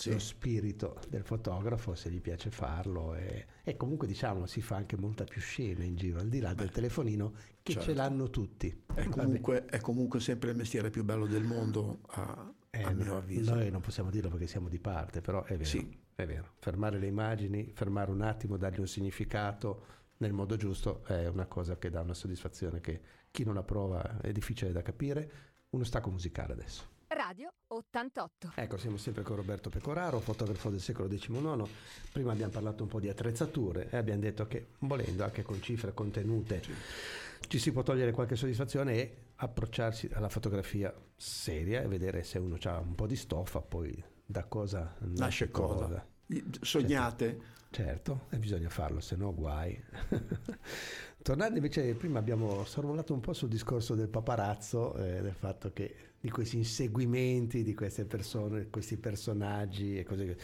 sì. 0.00 0.12
lo 0.12 0.18
spirito 0.18 0.98
del 1.08 1.22
fotografo 1.22 1.94
se 1.94 2.10
gli 2.10 2.20
piace 2.20 2.50
farlo 2.50 3.14
e, 3.14 3.46
e, 3.62 3.76
comunque 3.76 4.06
diciamo 4.06 4.46
si 4.46 4.62
fa 4.62 4.76
anche 4.76 4.96
molta 4.96 5.24
più 5.24 5.40
scena 5.40 5.84
in 5.84 5.94
giro 5.96 6.18
al 6.18 6.28
di 6.28 6.40
là 6.40 6.54
Beh, 6.54 6.62
del 6.62 6.70
telefonino 6.70 7.34
che 7.62 7.72
certo. 7.72 7.88
ce 7.88 7.94
l'hanno 7.94 8.30
tutti 8.30 8.84
è 8.94 9.04
comunque, 9.08 9.66
è 9.66 9.80
comunque, 9.80 10.20
sempre 10.20 10.50
il 10.50 10.56
mestiere 10.56 10.90
più 10.90 11.04
bello 11.04 11.26
del 11.26 11.44
mondo 11.44 12.00
a, 12.08 12.52
eh, 12.70 12.82
a 12.82 12.90
mio 12.92 13.16
avviso 13.16 13.54
noi 13.54 13.70
non 13.70 13.80
possiamo 13.80 14.10
dirlo 14.10 14.30
perché 14.30 14.46
siamo 14.46 14.68
di 14.68 14.78
parte 14.78 15.20
però 15.20 15.44
è 15.44 15.52
vero, 15.52 15.64
sì. 15.64 15.98
è 16.14 16.26
vero 16.26 16.54
fermare 16.58 16.98
le 16.98 17.06
immagini 17.06 17.70
fermare 17.74 18.10
un 18.10 18.22
attimo 18.22 18.56
dargli 18.56 18.80
un 18.80 18.88
significato 18.88 19.98
nel 20.18 20.32
modo 20.32 20.56
giusto 20.56 21.04
è 21.04 21.26
una 21.28 21.46
cosa 21.46 21.78
che 21.78 21.90
dà 21.90 22.00
una 22.00 22.14
soddisfazione 22.14 22.80
che 22.80 23.00
chi 23.30 23.44
non 23.44 23.54
la 23.54 23.62
prova 23.62 24.20
è 24.20 24.32
difficile 24.32 24.72
da 24.72 24.82
capire 24.82 25.30
uno 25.70 25.84
stacco 25.84 26.10
musicale 26.10 26.52
adesso 26.54 26.89
Radio 27.12 27.52
88. 27.66 28.52
Ecco, 28.54 28.76
siamo 28.76 28.96
sempre 28.96 29.24
con 29.24 29.34
Roberto 29.34 29.68
Pecoraro, 29.68 30.20
fotografo 30.20 30.70
del 30.70 30.80
secolo 30.80 31.08
XIX. 31.08 31.68
Prima 32.12 32.30
abbiamo 32.30 32.52
parlato 32.52 32.84
un 32.84 32.88
po' 32.88 33.00
di 33.00 33.08
attrezzature 33.08 33.88
e 33.90 33.96
abbiamo 33.96 34.20
detto 34.20 34.46
che 34.46 34.68
volendo 34.78 35.24
anche 35.24 35.42
con 35.42 35.60
cifre 35.60 35.92
contenute 35.92 36.62
sì. 36.62 36.72
ci 37.48 37.58
si 37.58 37.72
può 37.72 37.82
togliere 37.82 38.12
qualche 38.12 38.36
soddisfazione 38.36 38.94
e 38.94 39.16
approcciarsi 39.34 40.08
alla 40.12 40.28
fotografia 40.28 40.94
seria 41.16 41.82
e 41.82 41.88
vedere 41.88 42.22
se 42.22 42.38
uno 42.38 42.56
ha 42.62 42.78
un 42.78 42.94
po' 42.94 43.08
di 43.08 43.16
stoffa, 43.16 43.60
poi 43.60 44.00
da 44.24 44.44
cosa 44.44 44.94
nasce, 45.00 45.20
nasce 45.20 45.50
cosa. 45.50 45.84
cosa. 45.86 46.06
Sognate. 46.60 47.58
Certo, 47.70 48.26
e 48.30 48.38
bisogna 48.38 48.68
farlo, 48.68 49.00
se 49.00 49.16
no 49.16 49.32
guai. 49.34 49.80
Tornando 51.22 51.56
invece, 51.56 51.94
prima 51.94 52.18
abbiamo 52.18 52.64
sorvolato 52.64 53.12
un 53.12 53.20
po' 53.20 53.32
sul 53.32 53.48
discorso 53.48 53.94
del 53.94 54.08
paparazzo, 54.08 54.94
eh, 54.96 55.22
del 55.22 55.34
fatto 55.34 55.72
che 55.72 55.94
di 56.20 56.30
questi 56.30 56.56
inseguimenti 56.56 57.62
di 57.62 57.74
queste 57.74 58.04
persone, 58.04 58.68
questi 58.68 58.96
personaggi 58.96 59.98
e 59.98 60.04
cose 60.04 60.36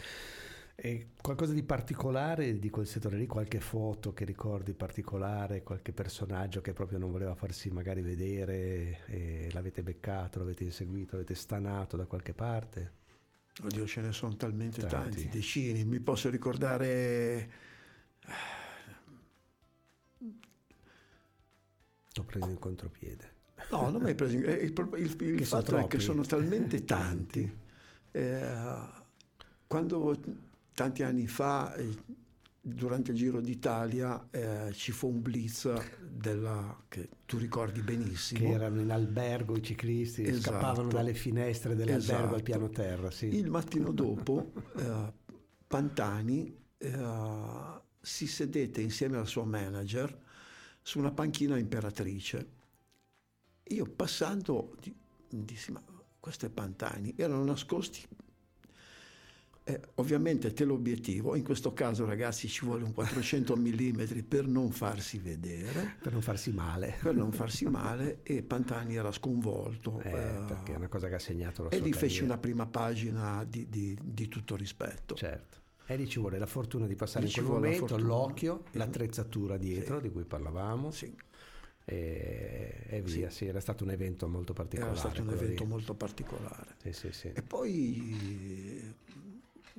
e 0.79 1.07
qualcosa 1.19 1.53
di 1.53 1.63
particolare 1.63 2.59
di 2.59 2.69
quel 2.69 2.85
settore 2.85 3.17
lì, 3.17 3.25
qualche 3.25 3.59
foto 3.59 4.13
che 4.13 4.25
ricordi 4.25 4.73
particolare, 4.73 5.63
qualche 5.63 5.91
personaggio 5.91 6.61
che 6.61 6.71
proprio 6.73 6.99
non 6.99 7.09
voleva 7.09 7.33
farsi 7.33 7.71
magari 7.71 8.01
vedere 8.01 8.99
e 9.07 9.49
l'avete 9.53 9.81
beccato, 9.81 10.37
l'avete 10.37 10.65
inseguito, 10.65 11.15
l'avete 11.15 11.33
stanato 11.33 11.97
da 11.97 12.05
qualche 12.05 12.33
parte? 12.33 13.05
Oddio, 13.63 13.87
ce 13.87 14.01
ne 14.01 14.11
sono 14.11 14.35
talmente 14.35 14.81
tanti, 14.81 14.95
tanti 14.95 15.29
decine. 15.29 15.83
Mi 15.83 15.99
posso 15.99 16.29
ricordare... 16.29 17.49
T'ho 22.13 22.23
preso 22.23 22.49
in 22.49 22.59
contropiede. 22.59 23.33
No, 23.71 23.89
non 23.89 24.01
mi 24.01 24.09
hai 24.09 24.15
preso 24.15 24.35
in 24.35 24.43
Il, 24.43 24.73
il, 24.97 25.21
il 25.21 25.45
fatto 25.45 25.77
è 25.77 25.87
che 25.87 25.99
sono 25.99 26.23
talmente 26.23 26.83
tanti. 26.85 27.57
Eh, 28.11 28.55
quando 29.67 30.17
tanti 30.73 31.03
anni 31.03 31.27
fa, 31.27 31.73
eh, 31.75 31.95
durante 32.67 33.11
il 33.11 33.17
Giro 33.17 33.39
d'Italia, 33.39 34.27
eh, 34.29 34.71
ci 34.73 34.91
fu 34.91 35.07
un 35.07 35.21
blitz 35.21 35.71
della, 36.01 36.83
che 36.89 37.09
tu 37.25 37.37
ricordi 37.37 37.81
benissimo. 37.81 38.41
Che 38.41 38.47
erano 38.47 38.81
in 38.81 38.91
albergo 38.91 39.55
i 39.55 39.63
ciclisti, 39.63 40.23
esatto. 40.23 40.57
scappavano 40.57 40.89
dalle 40.89 41.13
finestre 41.13 41.75
dell'albergo 41.75 42.13
esatto. 42.13 42.35
al 42.35 42.43
piano 42.43 42.69
terra. 42.69 43.11
Sì. 43.11 43.27
Il 43.27 43.49
mattino 43.49 43.91
dopo 43.91 44.51
eh, 44.75 45.13
Pantani 45.65 46.55
eh, 46.77 47.81
si 48.01 48.27
sedette 48.27 48.81
insieme 48.81 49.17
al 49.17 49.27
suo 49.27 49.45
manager 49.45 50.25
su 50.81 50.99
una 50.99 51.11
panchina 51.11 51.57
imperatrice. 51.57 52.55
Io 53.69 53.85
passando 53.85 54.75
dissi, 55.29 55.71
ma 55.71 55.81
questo 56.19 56.45
è 56.45 56.49
Pantani, 56.49 57.13
erano 57.15 57.43
nascosti 57.43 58.05
eh, 59.67 59.81
ovviamente 59.95 60.53
l'obiettivo, 60.63 61.35
in 61.35 61.43
questo 61.43 61.73
caso 61.73 62.05
ragazzi 62.05 62.47
ci 62.47 62.65
vuole 62.65 62.85
un 62.85 62.93
400 62.93 63.55
mm 63.59 64.01
per 64.25 64.47
non 64.47 64.71
farsi 64.71 65.17
vedere. 65.17 65.95
Per 66.01 66.13
non 66.13 66.21
farsi 66.21 66.53
male. 66.53 66.95
Per 67.01 67.13
non 67.13 67.33
farsi 67.33 67.65
male 67.69 68.19
e 68.23 68.43
Pantani 68.43 68.95
era 68.95 69.11
sconvolto. 69.11 69.99
Eh, 69.99 70.09
eh, 70.09 70.43
perché 70.47 70.73
è 70.73 70.77
una 70.77 70.87
cosa 70.87 71.09
che 71.09 71.15
ha 71.15 71.19
segnato 71.19 71.63
la 71.63 71.69
sua 71.71 71.79
E 71.79 71.85
gli 71.85 71.91
fece 71.91 72.23
una 72.23 72.37
prima 72.37 72.65
pagina 72.65 73.43
di, 73.43 73.67
di, 73.67 73.97
di, 74.01 74.29
tutto 74.29 74.55
rispetto. 74.55 75.15
Certo. 75.15 75.57
E 75.85 75.97
lì 75.97 76.07
ci 76.07 76.19
vuole 76.19 76.37
la 76.37 76.45
fortuna 76.45 76.87
di 76.87 76.95
passare 76.95 77.25
lì 77.25 77.33
in 77.35 77.43
quel 77.43 77.47
momento, 77.47 77.97
l'occhio, 77.97 78.63
l'attrezzatura 78.71 79.57
dietro 79.57 79.97
sì. 79.97 80.03
di 80.03 80.11
cui 80.11 80.23
parlavamo. 80.23 80.91
Sì. 80.91 81.13
E, 81.83 82.83
e, 82.87 83.01
via, 83.01 83.29
sì. 83.29 83.35
sì. 83.35 83.45
era 83.47 83.59
stato 83.59 83.83
un 83.83 83.91
evento 83.91 84.29
molto 84.29 84.53
particolare. 84.53 84.91
Era 84.91 84.99
stato 85.01 85.21
un 85.21 85.29
evento 85.29 85.63
lì. 85.63 85.69
molto 85.69 85.93
particolare. 85.93 86.75
Sì, 86.83 86.93
sì, 86.93 87.11
sì. 87.11 87.31
E 87.33 87.41
poi 87.41 88.95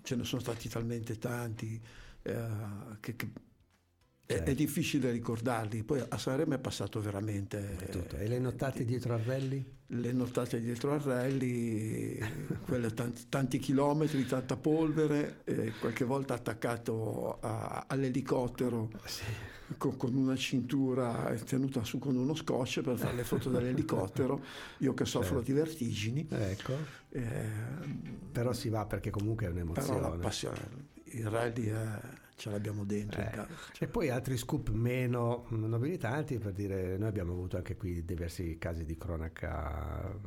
ce 0.02 0.16
ne 0.16 0.24
sono 0.24 0.40
stati 0.40 0.68
talmente 0.68 1.18
tanti 1.18 1.80
eh, 2.22 2.46
che, 3.00 3.16
che 3.16 3.28
certo. 4.26 4.50
è, 4.50 4.54
difficile 4.54 5.10
ricordarli. 5.10 5.82
Poi 5.84 6.02
a 6.06 6.18
Sanremo 6.18 6.54
è 6.54 6.58
passato 6.58 7.00
veramente. 7.00 7.76
e 8.18 8.28
le 8.28 8.38
nottate 8.38 8.82
eh, 8.82 8.84
dietro 8.84 9.14
a 9.14 9.20
rally? 9.24 9.64
Le 9.90 10.12
nottate 10.12 10.60
dietro 10.60 10.92
a 10.92 10.98
rally, 10.98 12.18
quelle 12.66 12.92
tanti, 12.92 13.26
tanti, 13.28 13.58
chilometri, 13.58 14.26
tanta 14.26 14.56
polvere, 14.56 15.40
eh, 15.44 15.72
qualche 15.80 16.04
volta 16.04 16.34
attaccato 16.34 17.38
a, 17.40 17.84
all'elicottero. 17.88 18.90
Sì 19.04 19.56
con, 19.76 19.96
con, 19.96 20.14
una 20.14 20.36
cintura 20.36 21.34
tenuta 21.44 21.84
su 21.84 21.98
con 21.98 22.16
uno 22.16 22.34
scotch 22.34 22.80
per 22.80 22.96
fare 22.96 23.14
le 23.14 23.24
foto 23.24 23.50
dall'elicottero, 23.50 24.42
io 24.78 24.94
che 24.94 25.04
soffro 25.04 25.36
certo. 25.36 25.52
di 25.52 25.52
vertigini. 25.52 26.26
Ecco. 26.30 26.72
Eh, 27.10 27.50
però 28.32 28.52
si 28.52 28.68
va 28.68 28.86
perché 28.86 29.10
comunque 29.10 29.46
è 29.46 29.50
un'emozione. 29.50 29.98
Però 29.98 30.10
la 30.10 30.16
passione, 30.16 30.58
il 31.04 31.28
rally 31.28 31.66
è, 31.66 32.00
ce 32.36 32.50
l'abbiamo 32.50 32.84
dentro. 32.84 33.20
Eh. 33.20 33.46
E 33.80 33.88
poi 33.88 34.08
altri 34.08 34.36
scoop 34.36 34.70
meno 34.70 35.44
nobilitanti, 35.48 36.38
per 36.38 36.52
dire, 36.52 36.96
noi 36.96 37.08
abbiamo 37.08 37.32
avuto 37.32 37.56
anche 37.56 37.76
qui 37.76 38.04
diversi 38.04 38.56
casi 38.58 38.84
di 38.84 38.96
cronaca 38.96 40.18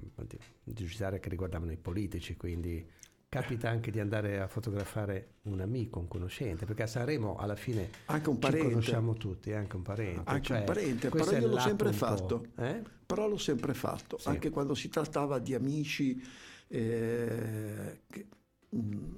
giudiziaria 0.63 1.19
che 1.19 1.29
riguardavano 1.29 1.71
i 1.71 1.77
politici, 1.77 2.35
quindi 2.35 2.85
capita 3.31 3.69
anche 3.69 3.91
di 3.91 4.01
andare 4.01 4.41
a 4.41 4.47
fotografare 4.47 5.35
un 5.43 5.61
amico, 5.61 5.99
un 5.99 6.09
conoscente, 6.09 6.65
perché 6.65 6.83
a 6.83 6.87
Sanremo 6.87 7.37
alla 7.37 7.55
fine 7.55 7.89
anche 8.07 8.27
un 8.27 8.37
parente. 8.37 8.67
conosciamo 8.67 9.13
tutti, 9.13 9.53
anche 9.53 9.77
un 9.77 9.83
parente. 9.83 10.21
Anche 10.25 10.47
cioè, 10.47 10.57
un 10.57 10.65
parente, 10.65 11.07
però 11.07 11.31
io 11.31 11.47
l'ho 11.47 11.59
sempre 11.59 11.93
fatto. 11.93 12.47
Eh? 12.57 12.83
Però 13.05 13.29
l'ho 13.29 13.37
sempre 13.37 13.73
fatto, 13.73 14.17
sì. 14.17 14.27
anche 14.27 14.49
quando 14.49 14.75
si 14.75 14.89
trattava 14.89 15.39
di 15.39 15.53
amici 15.53 16.21
eh, 16.67 18.01
che, 18.05 18.27
mh, 18.67 18.77
mm, 18.77 19.13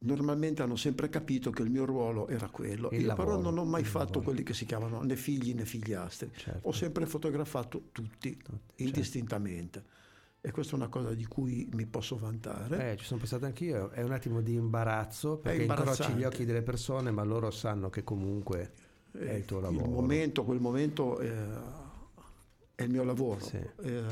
normalmente 0.00 0.60
hanno 0.60 0.76
sempre 0.76 1.08
capito 1.08 1.50
che 1.50 1.62
il 1.62 1.70
mio 1.70 1.86
ruolo 1.86 2.28
era 2.28 2.50
quello. 2.50 2.90
Il 2.92 3.00
io 3.00 3.06
lavoro, 3.06 3.28
però 3.28 3.40
non 3.40 3.56
ho 3.56 3.64
mai 3.64 3.84
fatto 3.84 4.18
lavoro. 4.18 4.24
quelli 4.24 4.42
che 4.42 4.52
si 4.52 4.66
chiamano 4.66 5.00
né 5.00 5.16
figli 5.16 5.54
né 5.54 5.64
figliastri. 5.64 6.30
Certo. 6.36 6.68
Ho 6.68 6.72
sempre 6.72 7.06
fotografato 7.06 7.84
tutti, 7.90 8.36
tutti 8.36 8.38
certo. 8.42 8.82
indistintamente. 8.82 9.80
Certo 9.80 9.98
e 10.40 10.50
questa 10.52 10.72
è 10.72 10.76
una 10.76 10.88
cosa 10.88 11.14
di 11.14 11.26
cui 11.26 11.68
mi 11.72 11.86
posso 11.86 12.16
vantare. 12.16 12.92
Eh, 12.92 12.96
ci 12.96 13.04
sono 13.04 13.20
passato 13.20 13.44
anch'io, 13.44 13.90
è 13.90 14.02
un 14.02 14.12
attimo 14.12 14.40
di 14.40 14.54
imbarazzo 14.54 15.38
perché 15.38 15.64
incroci 15.64 16.12
gli 16.12 16.24
occhi 16.24 16.44
delle 16.44 16.62
persone, 16.62 17.10
ma 17.10 17.22
loro 17.22 17.50
sanno 17.50 17.90
che 17.90 18.02
comunque 18.02 18.72
è 19.12 19.32
il 19.32 19.44
tuo 19.44 19.58
eh, 19.58 19.62
lavoro. 19.62 19.84
Il 19.84 19.90
momento, 19.90 20.44
quel 20.44 20.60
momento 20.60 21.18
è, 21.18 21.32
è 22.74 22.82
il 22.82 22.90
mio 22.90 23.04
lavoro. 23.04 23.40
Sì. 23.40 23.58
È, 23.58 24.02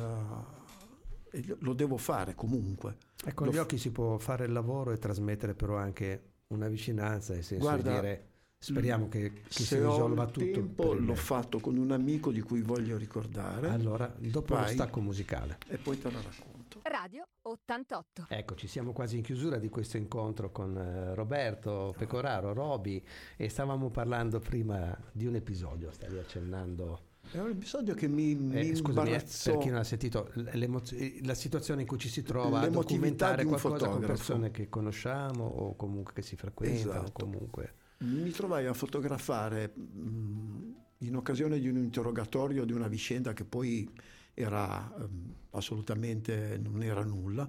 lo 1.58 1.72
devo 1.72 1.96
fare 1.96 2.34
comunque. 2.34 2.96
E 3.24 3.34
con 3.34 3.46
lo 3.46 3.52
gli 3.52 3.58
occhi 3.58 3.78
si 3.78 3.90
può 3.90 4.18
fare 4.18 4.44
il 4.44 4.52
lavoro 4.52 4.92
e 4.92 4.98
trasmettere 4.98 5.54
però 5.54 5.76
anche 5.76 6.22
una 6.48 6.68
vicinanza, 6.68 7.34
nel 7.34 7.44
senso 7.44 7.64
Guarda, 7.64 7.90
di 7.90 8.00
dire 8.00 8.26
Speriamo 8.60 9.08
che, 9.08 9.32
che 9.32 9.42
si 9.48 9.76
risolva 9.76 10.26
tutto. 10.26 10.50
Tempo, 10.50 10.92
l'ho 10.92 11.14
fatto 11.14 11.60
con 11.60 11.76
un 11.76 11.92
amico 11.92 12.32
di 12.32 12.40
cui 12.40 12.60
voglio 12.60 12.96
ricordare. 12.96 13.68
Allora, 13.68 14.12
dopo 14.18 14.54
Vai, 14.54 14.64
lo 14.64 14.70
stacco 14.72 15.00
musicale. 15.00 15.58
E 15.68 15.76
poi 15.76 15.96
te 15.96 16.10
lo 16.10 16.20
racconto. 16.20 16.80
Radio 16.82 17.28
88. 17.42 18.26
Eccoci, 18.28 18.66
siamo 18.66 18.92
quasi 18.92 19.16
in 19.16 19.22
chiusura 19.22 19.58
di 19.58 19.68
questo 19.68 19.96
incontro 19.96 20.50
con 20.50 20.76
eh, 20.76 21.14
Roberto 21.14 21.94
Pecoraro, 21.96 22.52
Roby, 22.52 23.02
e 23.36 23.48
stavamo 23.48 23.90
parlando 23.90 24.40
prima 24.40 24.96
di 25.12 25.26
un 25.26 25.36
episodio, 25.36 25.92
stavi 25.92 26.18
accennando. 26.18 27.06
È 27.30 27.38
un 27.38 27.50
episodio 27.50 27.94
che 27.94 28.08
mi, 28.08 28.34
mi 28.34 28.70
eh, 28.70 28.74
scusami, 28.74 29.12
eh, 29.12 29.24
per 29.44 29.58
chi 29.58 29.68
non 29.68 29.78
ha 29.78 29.84
sentito, 29.84 30.32
la 30.34 31.34
situazione 31.34 31.82
in 31.82 31.86
cui 31.86 31.98
ci 31.98 32.08
si 32.08 32.22
trova 32.22 32.60
a 32.60 32.68
documentare 32.68 33.44
qualcosa 33.44 33.88
con 33.88 34.00
persone 34.00 34.50
che 34.50 34.68
conosciamo 34.68 35.44
o 35.44 35.76
comunque 35.76 36.12
che 36.12 36.22
si 36.22 36.34
frequentano. 36.34 37.02
Esatto. 37.02 37.12
Comunque 37.12 37.74
mi 37.98 38.30
trovai 38.30 38.66
a 38.66 38.74
fotografare 38.74 39.74
mh, 39.74 40.74
in 40.98 41.16
occasione 41.16 41.58
di 41.58 41.68
un 41.68 41.76
interrogatorio 41.76 42.64
di 42.64 42.72
una 42.72 42.88
vicenda 42.88 43.32
che 43.32 43.44
poi 43.44 43.88
era 44.34 44.80
mh, 44.80 45.34
assolutamente 45.50 46.58
non 46.62 46.82
era 46.82 47.02
nulla, 47.02 47.48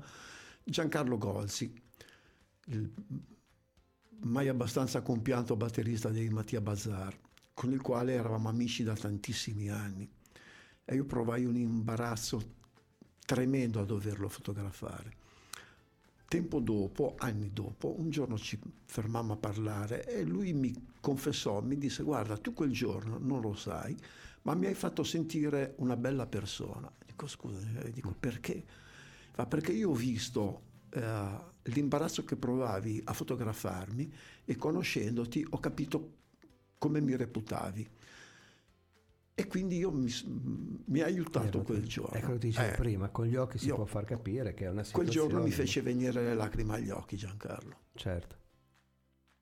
Giancarlo 0.63 1.17
Golzi, 1.17 1.71
il 2.65 2.91
mai 4.21 4.47
abbastanza 4.47 5.01
compianto 5.01 5.55
batterista 5.55 6.09
di 6.09 6.27
Mattia 6.29 6.61
Bazzar, 6.61 7.17
con 7.53 7.71
il 7.71 7.81
quale 7.81 8.13
eravamo 8.13 8.49
amici 8.49 8.83
da 8.83 8.93
tantissimi 8.93 9.69
anni. 9.69 10.09
E 10.83 10.95
io 10.95 11.05
provai 11.05 11.45
un 11.45 11.55
imbarazzo 11.55 12.57
tremendo 13.25 13.79
a 13.79 13.85
doverlo 13.85 14.27
fotografare 14.27 15.18
Tempo 16.29 16.59
dopo, 16.59 17.15
anni 17.17 17.49
dopo, 17.51 17.99
un 17.99 18.11
giorno 18.11 18.37
ci 18.37 18.59
fermammo 18.85 19.33
a 19.33 19.37
parlare 19.37 20.05
e 20.05 20.23
lui 20.23 20.53
mi 20.53 20.71
confessò, 21.01 21.59
mi 21.61 21.75
disse 21.75 22.03
guarda, 22.03 22.37
tu 22.37 22.53
quel 22.53 22.71
giorno 22.71 23.17
non 23.19 23.41
lo 23.41 23.55
sai, 23.55 23.97
ma 24.43 24.53
mi 24.53 24.67
hai 24.67 24.75
fatto 24.75 25.03
sentire 25.03 25.73
una 25.77 25.97
bella 25.97 26.27
persona. 26.27 26.87
Dico 27.03 27.25
scusa, 27.25 27.57
eh, 27.81 27.91
dico 27.91 28.15
perché? 28.17 28.63
Ma 29.37 29.47
perché 29.47 29.71
io 29.71 29.89
ho 29.89 29.95
visto 29.95 30.61
eh, 30.91 31.27
l'imbarazzo 31.63 32.23
che 32.23 32.35
provavi 32.35 33.01
a 33.05 33.13
fotografarmi 33.13 34.13
e 34.45 34.55
conoscendoti 34.55 35.43
ho 35.49 35.59
capito 35.59 36.13
come 36.77 37.01
mi 37.01 37.15
reputavi. 37.15 37.89
E 39.39 39.47
quindi 39.47 39.77
io 39.77 39.89
mi, 39.89 40.11
mi 40.85 40.99
ha 40.99 41.05
aiutato 41.05 41.61
quel 41.61 41.85
giorno. 41.87 42.17
Ecco, 42.17 42.31
lo 42.31 42.37
dicevo 42.37 42.73
eh, 42.73 42.75
prima, 42.75 43.07
con 43.07 43.25
gli 43.25 43.37
occhi 43.37 43.57
si 43.57 43.67
io, 43.67 43.75
può 43.75 43.85
far 43.85 44.03
capire 44.03 44.53
che 44.53 44.65
è 44.65 44.69
una 44.69 44.83
situazione... 44.83 45.17
Quel 45.17 45.29
giorno 45.29 45.45
mi 45.45 45.51
fece 45.51 45.81
venire 45.81 46.21
le 46.21 46.35
lacrime 46.35 46.73
agli 46.75 46.89
occhi 46.89 47.15
Giancarlo. 47.15 47.75
Certo. 47.93 48.35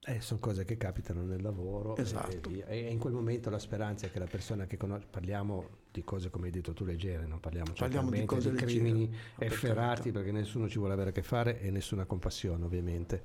Eh, 0.05 0.21
sono 0.21 0.39
cose 0.39 0.63
che 0.63 0.77
capitano 0.77 1.23
nel 1.23 1.41
lavoro 1.41 1.97
esatto. 1.97 2.49
e, 2.49 2.63
e, 2.65 2.91
in 2.91 2.99
quel 2.99 3.12
momento 3.12 3.50
la 3.50 3.60
speranza 3.60 4.06
è 4.06 4.12
che 4.12 4.19
la 4.19 4.27
persona 4.27 4.65
che 4.65 4.77
conosce, 4.77 5.08
parliamo 5.10 5.67
di 5.91 6.04
cose 6.04 6.29
come 6.29 6.45
hai 6.45 6.52
detto 6.52 6.71
tu 6.71 6.85
leggere, 6.85 7.25
non 7.25 7.41
parliamo, 7.41 7.73
parliamo 7.73 8.12
di, 8.12 8.23
cose 8.23 8.52
di 8.52 8.56
crimini 8.56 9.13
efferati 9.37 10.12
perché 10.12 10.31
nessuno 10.31 10.69
ci 10.69 10.77
vuole 10.77 10.93
avere 10.93 11.10
a 11.10 11.12
che 11.12 11.23
fare 11.23 11.60
e 11.60 11.71
nessuna 11.71 12.06
compassione 12.06 12.63
ovviamente 12.63 13.23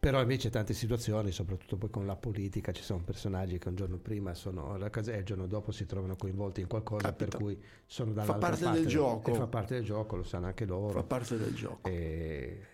Però 0.00 0.20
invece 0.20 0.48
tante 0.48 0.74
situazioni, 0.74 1.32
soprattutto 1.32 1.76
poi 1.76 1.90
con 1.90 2.06
la 2.06 2.14
politica, 2.14 2.70
ci 2.72 2.82
sono 2.82 3.02
personaggi 3.02 3.58
che 3.58 3.68
un 3.68 3.74
giorno 3.74 3.98
prima 3.98 4.32
sono 4.34 4.72
alla 4.74 4.90
casa 4.90 5.12
e 5.12 5.18
il 5.18 5.24
giorno 5.24 5.46
dopo 5.46 5.72
si 5.72 5.86
trovano 5.86 6.14
coinvolti 6.14 6.60
in 6.60 6.68
qualcosa 6.68 7.10
Capita. 7.10 7.24
per 7.24 7.40
cui 7.40 7.62
sono 7.84 8.12
Fa 8.12 8.34
parte 8.34 8.62
parte 8.62 8.70
del 8.78 8.86
gioco. 8.86 9.34
Fa 9.34 9.46
parte 9.48 9.74
del 9.74 9.84
gioco, 9.84 10.16
lo 10.16 10.22
sanno 10.22 10.46
anche 10.46 10.66
loro. 10.66 10.92
Fa 10.92 11.02
parte 11.02 11.36
del 11.36 11.52
gioco. 11.52 11.88
E, 11.88 12.66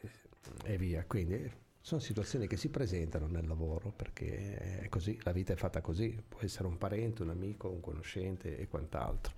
e 0.65 0.77
via. 0.77 1.05
Quindi 1.07 1.51
sono 1.81 2.01
situazioni 2.01 2.47
che 2.47 2.57
si 2.57 2.69
presentano 2.69 3.27
nel 3.27 3.47
lavoro 3.47 3.93
perché 3.95 4.81
è 4.81 4.89
così, 4.89 5.19
la 5.23 5.33
vita 5.33 5.53
è 5.53 5.57
fatta 5.57 5.81
così, 5.81 6.19
può 6.27 6.41
essere 6.41 6.67
un 6.67 6.79
parente, 6.79 7.23
un 7.23 7.31
amico, 7.31 7.69
un 7.69 7.81
conoscente 7.81 8.59
e 8.59 8.69
quant'altro. 8.69 9.33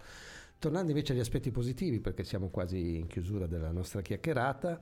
Tornando 0.58 0.90
invece 0.90 1.12
agli 1.12 1.20
aspetti 1.20 1.50
positivi, 1.50 2.00
perché 2.00 2.24
siamo 2.24 2.48
quasi 2.48 2.98
in 2.98 3.06
chiusura 3.06 3.46
della 3.46 3.70
nostra 3.70 4.00
chiacchierata, 4.00 4.80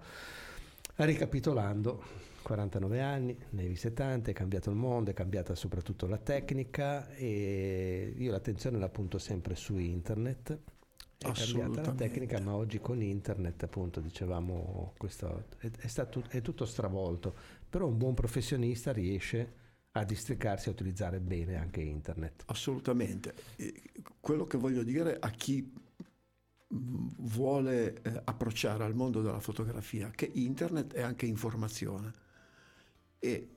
ricapitolando, 0.97 2.33
49 2.45 3.01
anni, 3.01 3.37
Navy 3.51 3.75
70, 3.75 4.31
è 4.31 4.35
cambiato 4.35 4.69
il 4.69 4.77
mondo, 4.77 5.11
è 5.11 5.15
cambiata 5.15 5.55
soprattutto 5.55 6.07
la 6.07 6.19
tecnica 6.19 7.09
e 7.15 8.15
io 8.17 8.31
l'attenzione 8.31 8.79
la 8.79 8.91
punto 8.91 9.19
sempre 9.19 9.57
su 9.57 9.79
internet. 9.79 10.59
È 11.17 11.33
cambiata 11.33 11.81
la 11.81 11.95
tecnica, 11.95 12.39
ma 12.41 12.55
oggi 12.55 12.81
con 12.81 13.01
internet, 13.01 13.63
appunto, 13.63 14.01
dicevamo, 14.01 14.93
questo 14.99 15.47
è, 15.57 15.71
è 15.71 15.87
stato, 15.87 16.23
è 16.29 16.43
tutto 16.43 16.67
stravolto. 16.67 17.35
Però 17.69 17.87
un 17.87 17.97
buon 17.97 18.13
professionista 18.13 18.93
riesce 18.93 19.63
a 19.93 20.05
districarsi 20.05 20.69
e 20.69 20.73
a 20.73 20.75
utilizzare 20.75 21.21
bene 21.21 21.57
anche 21.57 21.81
internet. 21.81 22.43
Assolutamente. 22.47 23.35
Quello 24.21 24.47
che 24.47 24.59
voglio 24.59 24.83
dire 24.83 25.17
a 25.19 25.31
chi 25.31 25.73
vuole 26.69 28.03
eh, 28.03 28.21
approcciare 28.25 28.85
al 28.85 28.95
mondo 28.95 29.23
della 29.23 29.41
fotografia, 29.41 30.11
che 30.11 30.31
internet 30.35 30.93
è 30.93 31.01
anche 31.01 31.25
informazione 31.25 32.23
e 33.25 33.49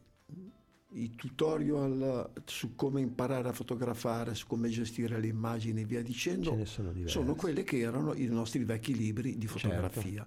i 0.91 1.13
tutorial 1.15 2.31
su 2.45 2.73
come 2.75 3.01
imparare 3.01 3.49
a 3.49 3.51
fotografare, 3.51 4.33
su 4.33 4.47
come 4.47 4.69
gestire 4.69 5.19
le 5.19 5.27
immagini 5.27 5.81
e 5.81 5.85
via 5.85 6.01
dicendo, 6.01 6.63
sono 6.63 6.93
sono 7.05 7.35
quelle 7.35 7.63
che 7.63 7.79
erano 7.79 8.13
i 8.13 8.25
nostri 8.27 8.63
vecchi 8.63 8.95
libri 8.95 9.37
di 9.37 9.45
Certo. 9.45 9.67
fotografia. 9.67 10.25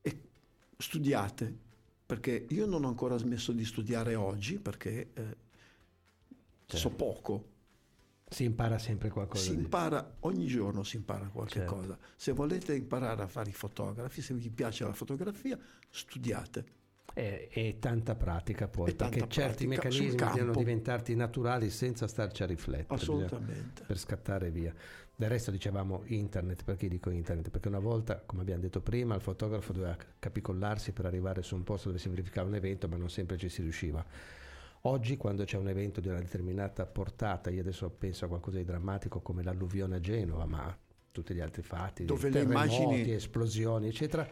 E 0.00 0.20
studiate, 0.78 1.54
perché 2.06 2.46
io 2.48 2.64
non 2.64 2.84
ho 2.84 2.88
ancora 2.88 3.18
smesso 3.18 3.52
di 3.52 3.66
studiare 3.66 4.14
oggi 4.14 4.58
perché 4.58 5.10
eh, 5.12 5.36
so 6.64 6.76
Certo. 6.78 6.96
poco. 6.96 7.48
Si 8.26 8.44
impara 8.44 8.78
sempre 8.78 9.10
qualcosa 9.10 9.44
Si 9.44 9.52
impara, 9.52 10.16
ogni 10.20 10.46
giorno 10.46 10.82
si 10.82 10.96
impara 10.96 11.28
qualche 11.28 11.58
Certo. 11.58 11.74
cosa. 11.74 11.98
Se 12.16 12.32
volete 12.32 12.74
imparare 12.74 13.22
a 13.22 13.26
fare 13.26 13.50
i 13.50 13.52
fotografi, 13.52 14.22
se 14.22 14.32
vi 14.32 14.48
piace 14.48 14.84
la 14.84 14.94
fotografia, 14.94 15.58
studiate. 15.90 16.82
E, 17.16 17.48
e 17.52 17.76
tanta 17.78 18.16
pratica 18.16 18.66
poi, 18.66 18.90
E 18.90 18.94
perché 18.96 19.28
certi 19.28 19.68
meccanismi 19.68 20.16
devono 20.16 20.32
campo. 20.32 20.58
diventare 20.58 21.14
naturali 21.14 21.70
senza 21.70 22.08
starci 22.08 22.42
a 22.42 22.46
riflettere. 22.46 22.94
Assolutamente. 22.94 23.84
per 23.86 23.96
scattare 23.98 24.50
via. 24.50 24.74
Del 25.16 25.28
resto 25.28 25.52
dicevamo 25.52 26.02
internet, 26.06 26.64
perché 26.64 26.88
dico 26.88 27.10
internet? 27.10 27.50
Perché 27.50 27.68
una 27.68 27.78
volta, 27.78 28.20
come 28.26 28.42
abbiamo 28.42 28.62
detto 28.62 28.80
prima, 28.80 29.14
il 29.14 29.20
fotografo 29.20 29.72
doveva 29.72 29.96
capicollarsi 30.18 30.90
per 30.90 31.06
arrivare 31.06 31.42
su 31.42 31.54
un 31.54 31.62
posto 31.62 31.86
dove 31.88 32.00
si 32.00 32.08
verificava 32.08 32.48
un 32.48 32.56
evento, 32.56 32.88
ma 32.88 32.96
non 32.96 33.08
sempre 33.08 33.36
ci 33.36 33.48
si 33.48 33.62
riusciva. 33.62 34.04
Oggi, 34.86 35.16
quando 35.16 35.44
c'è 35.44 35.56
un 35.56 35.68
evento 35.68 36.00
di 36.00 36.08
una 36.08 36.18
determinata 36.18 36.84
portata, 36.84 37.48
io 37.48 37.60
adesso 37.60 37.88
penso 37.90 38.24
a 38.24 38.28
qualcosa 38.28 38.56
di 38.58 38.64
drammatico 38.64 39.20
come 39.20 39.44
l'alluvione 39.44 39.96
a 39.96 40.00
Genova, 40.00 40.46
ma 40.46 40.76
tutti 41.12 41.32
gli 41.32 41.40
altri 41.40 41.62
fatti, 41.62 42.04
Dove 42.04 42.28
le 42.28 42.40
terremoti, 42.40 42.74
immagini- 42.74 43.12
esplosioni, 43.12 43.86
eccetera, 43.86 44.28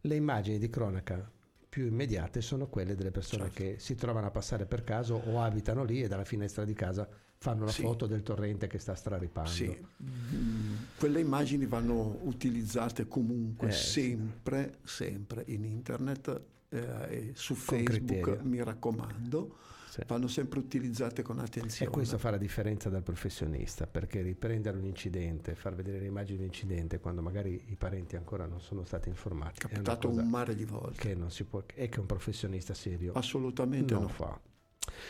le 0.00 0.14
immagini 0.16 0.58
di 0.58 0.68
cronaca 0.68 1.30
più 1.76 1.84
immediate 1.88 2.40
sono 2.40 2.68
quelle 2.68 2.94
delle 2.94 3.10
persone 3.10 3.50
Certo. 3.50 3.56
che 3.62 3.74
si 3.78 3.94
trovano 3.96 4.28
a 4.28 4.30
passare 4.30 4.64
per 4.64 4.82
caso 4.82 5.14
o 5.26 5.42
abitano 5.42 5.84
lì 5.84 6.02
e 6.02 6.08
dalla 6.08 6.24
finestra 6.24 6.64
di 6.64 6.72
casa 6.72 7.06
fanno 7.36 7.66
la 7.66 7.70
Sì. 7.70 7.82
foto 7.82 8.06
del 8.06 8.22
torrente 8.22 8.66
che 8.66 8.78
sta 8.78 8.94
straripando. 8.94 9.50
Sì, 9.50 9.78
Mm, 10.02 10.74
quelle 10.98 11.20
immagini 11.20 11.66
vanno 11.66 12.18
utilizzate 12.22 13.06
comunque 13.06 13.68
Eh, 13.68 13.72
sì. 13.72 14.00
sempre, 14.00 14.78
sempre 14.84 15.44
in 15.48 15.64
internet 15.64 16.40
eh, 16.70 16.78
e 16.78 17.30
su 17.34 17.52
Con 17.52 17.62
Facebook, 17.84 18.20
criterio. 18.22 18.40
mi 18.44 18.62
raccomando, 18.62 19.56
Sì. 19.96 20.02
vanno 20.06 20.26
sempre 20.28 20.58
utilizzate 20.58 21.22
con 21.22 21.38
E 21.38 21.42
attenzione. 21.42 21.90
questo 21.90 22.18
fa 22.18 22.30
la 22.30 22.36
differenza 22.36 22.88
dal 22.88 23.02
professionista, 23.02 23.86
perché 23.86 24.20
riprendere 24.22 24.76
un 24.76 24.84
incidente, 24.84 25.54
far 25.54 25.74
vedere 25.74 26.00
le 26.00 26.06
immagini 26.06 26.36
di 26.38 26.42
un 26.44 26.48
incidente 26.50 26.98
quando 27.00 27.22
magari 27.22 27.62
i 27.68 27.76
parenti 27.76 28.16
ancora 28.16 28.46
non 28.46 28.60
sono 28.60 28.84
stati 28.84 29.08
informati, 29.08 29.58
è 29.60 29.68
capitato 29.68 30.08
un 30.08 30.28
mare 30.28 30.54
di 30.54 30.64
volte. 30.64 31.00
che 31.00 31.14
non 31.14 31.30
si 31.30 31.44
può 31.44 31.62
e 31.74 31.88
che 31.88 32.00
un 32.00 32.06
professionista 32.06 32.74
serio 32.74 33.12
Assolutamente 33.14 33.94
non 33.94 34.02
no. 34.02 34.08
fa. 34.08 34.38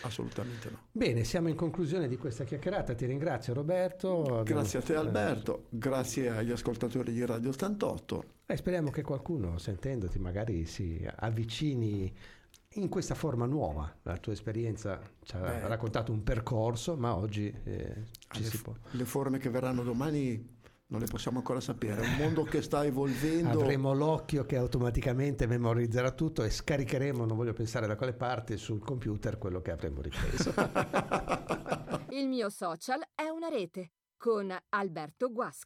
Assolutamente 0.03 0.71
no. 0.71 0.79
Bene, 0.93 1.25
siamo 1.25 1.49
in 1.49 1.55
conclusione 1.55 2.09
di 2.09 2.17
questa 2.17 2.45
chiacchierata. 2.45 2.95
Ti 2.95 3.07
ringrazio 3.07 3.53
Roberto. 3.55 4.21
Abbiamo- 4.23 4.43
Grazie 4.43 4.79
a 4.79 4.83
te 4.83 4.93
eh, 4.95 4.97
Alberto, 4.97 5.67
grazie 5.69 6.31
agli 6.31 6.51
ascoltatori 6.51 7.13
di 7.13 7.25
Radio 7.25 7.51
88. 7.51 8.25
E 8.47 8.57
speriamo 8.57 8.91
che 8.91 9.03
qualcuno, 9.03 9.59
sentendoti, 9.59 10.19
magari 10.19 10.65
si 10.67 11.07
avvicini 11.17 12.13
in 12.77 12.89
questa 12.89 13.15
forma 13.15 13.47
nuova. 13.47 13.95
La 14.03 14.17
tua 14.19 14.33
esperienza 14.33 15.01
ci 15.23 15.37
ha 15.37 15.41
Beh. 15.41 15.67
raccontato 15.69 16.13
un 16.13 16.23
percorso, 16.23 16.97
ma 16.97 17.17
oggi 17.17 17.47
eh, 17.65 18.05
ci 18.31 18.43
Le, 18.43 18.49
si 18.49 18.57
f- 18.57 18.63
può. 18.63 18.75
le 18.91 19.05
forme 19.05 19.39
che 19.39 19.51
verranno 19.51 19.83
domani 19.83 20.55
non 20.89 21.01
le 21.01 21.07
possiamo 21.07 21.39
ancora 21.39 21.59
sapere. 21.61 22.01
È 22.03 22.07
un 22.07 22.15
mondo 22.17 22.45
che 22.45 22.63
sta 22.63 22.85
evolvendo. 22.85 23.61
Avremo 23.61 23.93
l'occhio 23.93 24.45
che 24.45 24.57
automaticamente 24.57 25.47
memorizzerà 25.47 26.13
tutto 26.13 26.45
e 26.45 26.51
scaricheremo, 26.51 27.25
non 27.25 27.37
voglio 27.37 27.53
pensare 27.53 27.87
da 27.89 27.97
quale 27.97 28.13
parte, 28.13 28.57
sul 28.57 28.79
computer 28.79 29.37
quello 29.39 29.61
che 29.61 29.73
avremo 29.73 30.01
ripreso. 30.01 30.53
Il 32.11 32.29
mio 32.29 32.49
social 32.51 33.01
è 33.15 33.29
una 33.29 33.49
rete 33.49 33.91
con 34.17 34.57
Alberto 34.71 35.33
Guasco. 35.33 35.65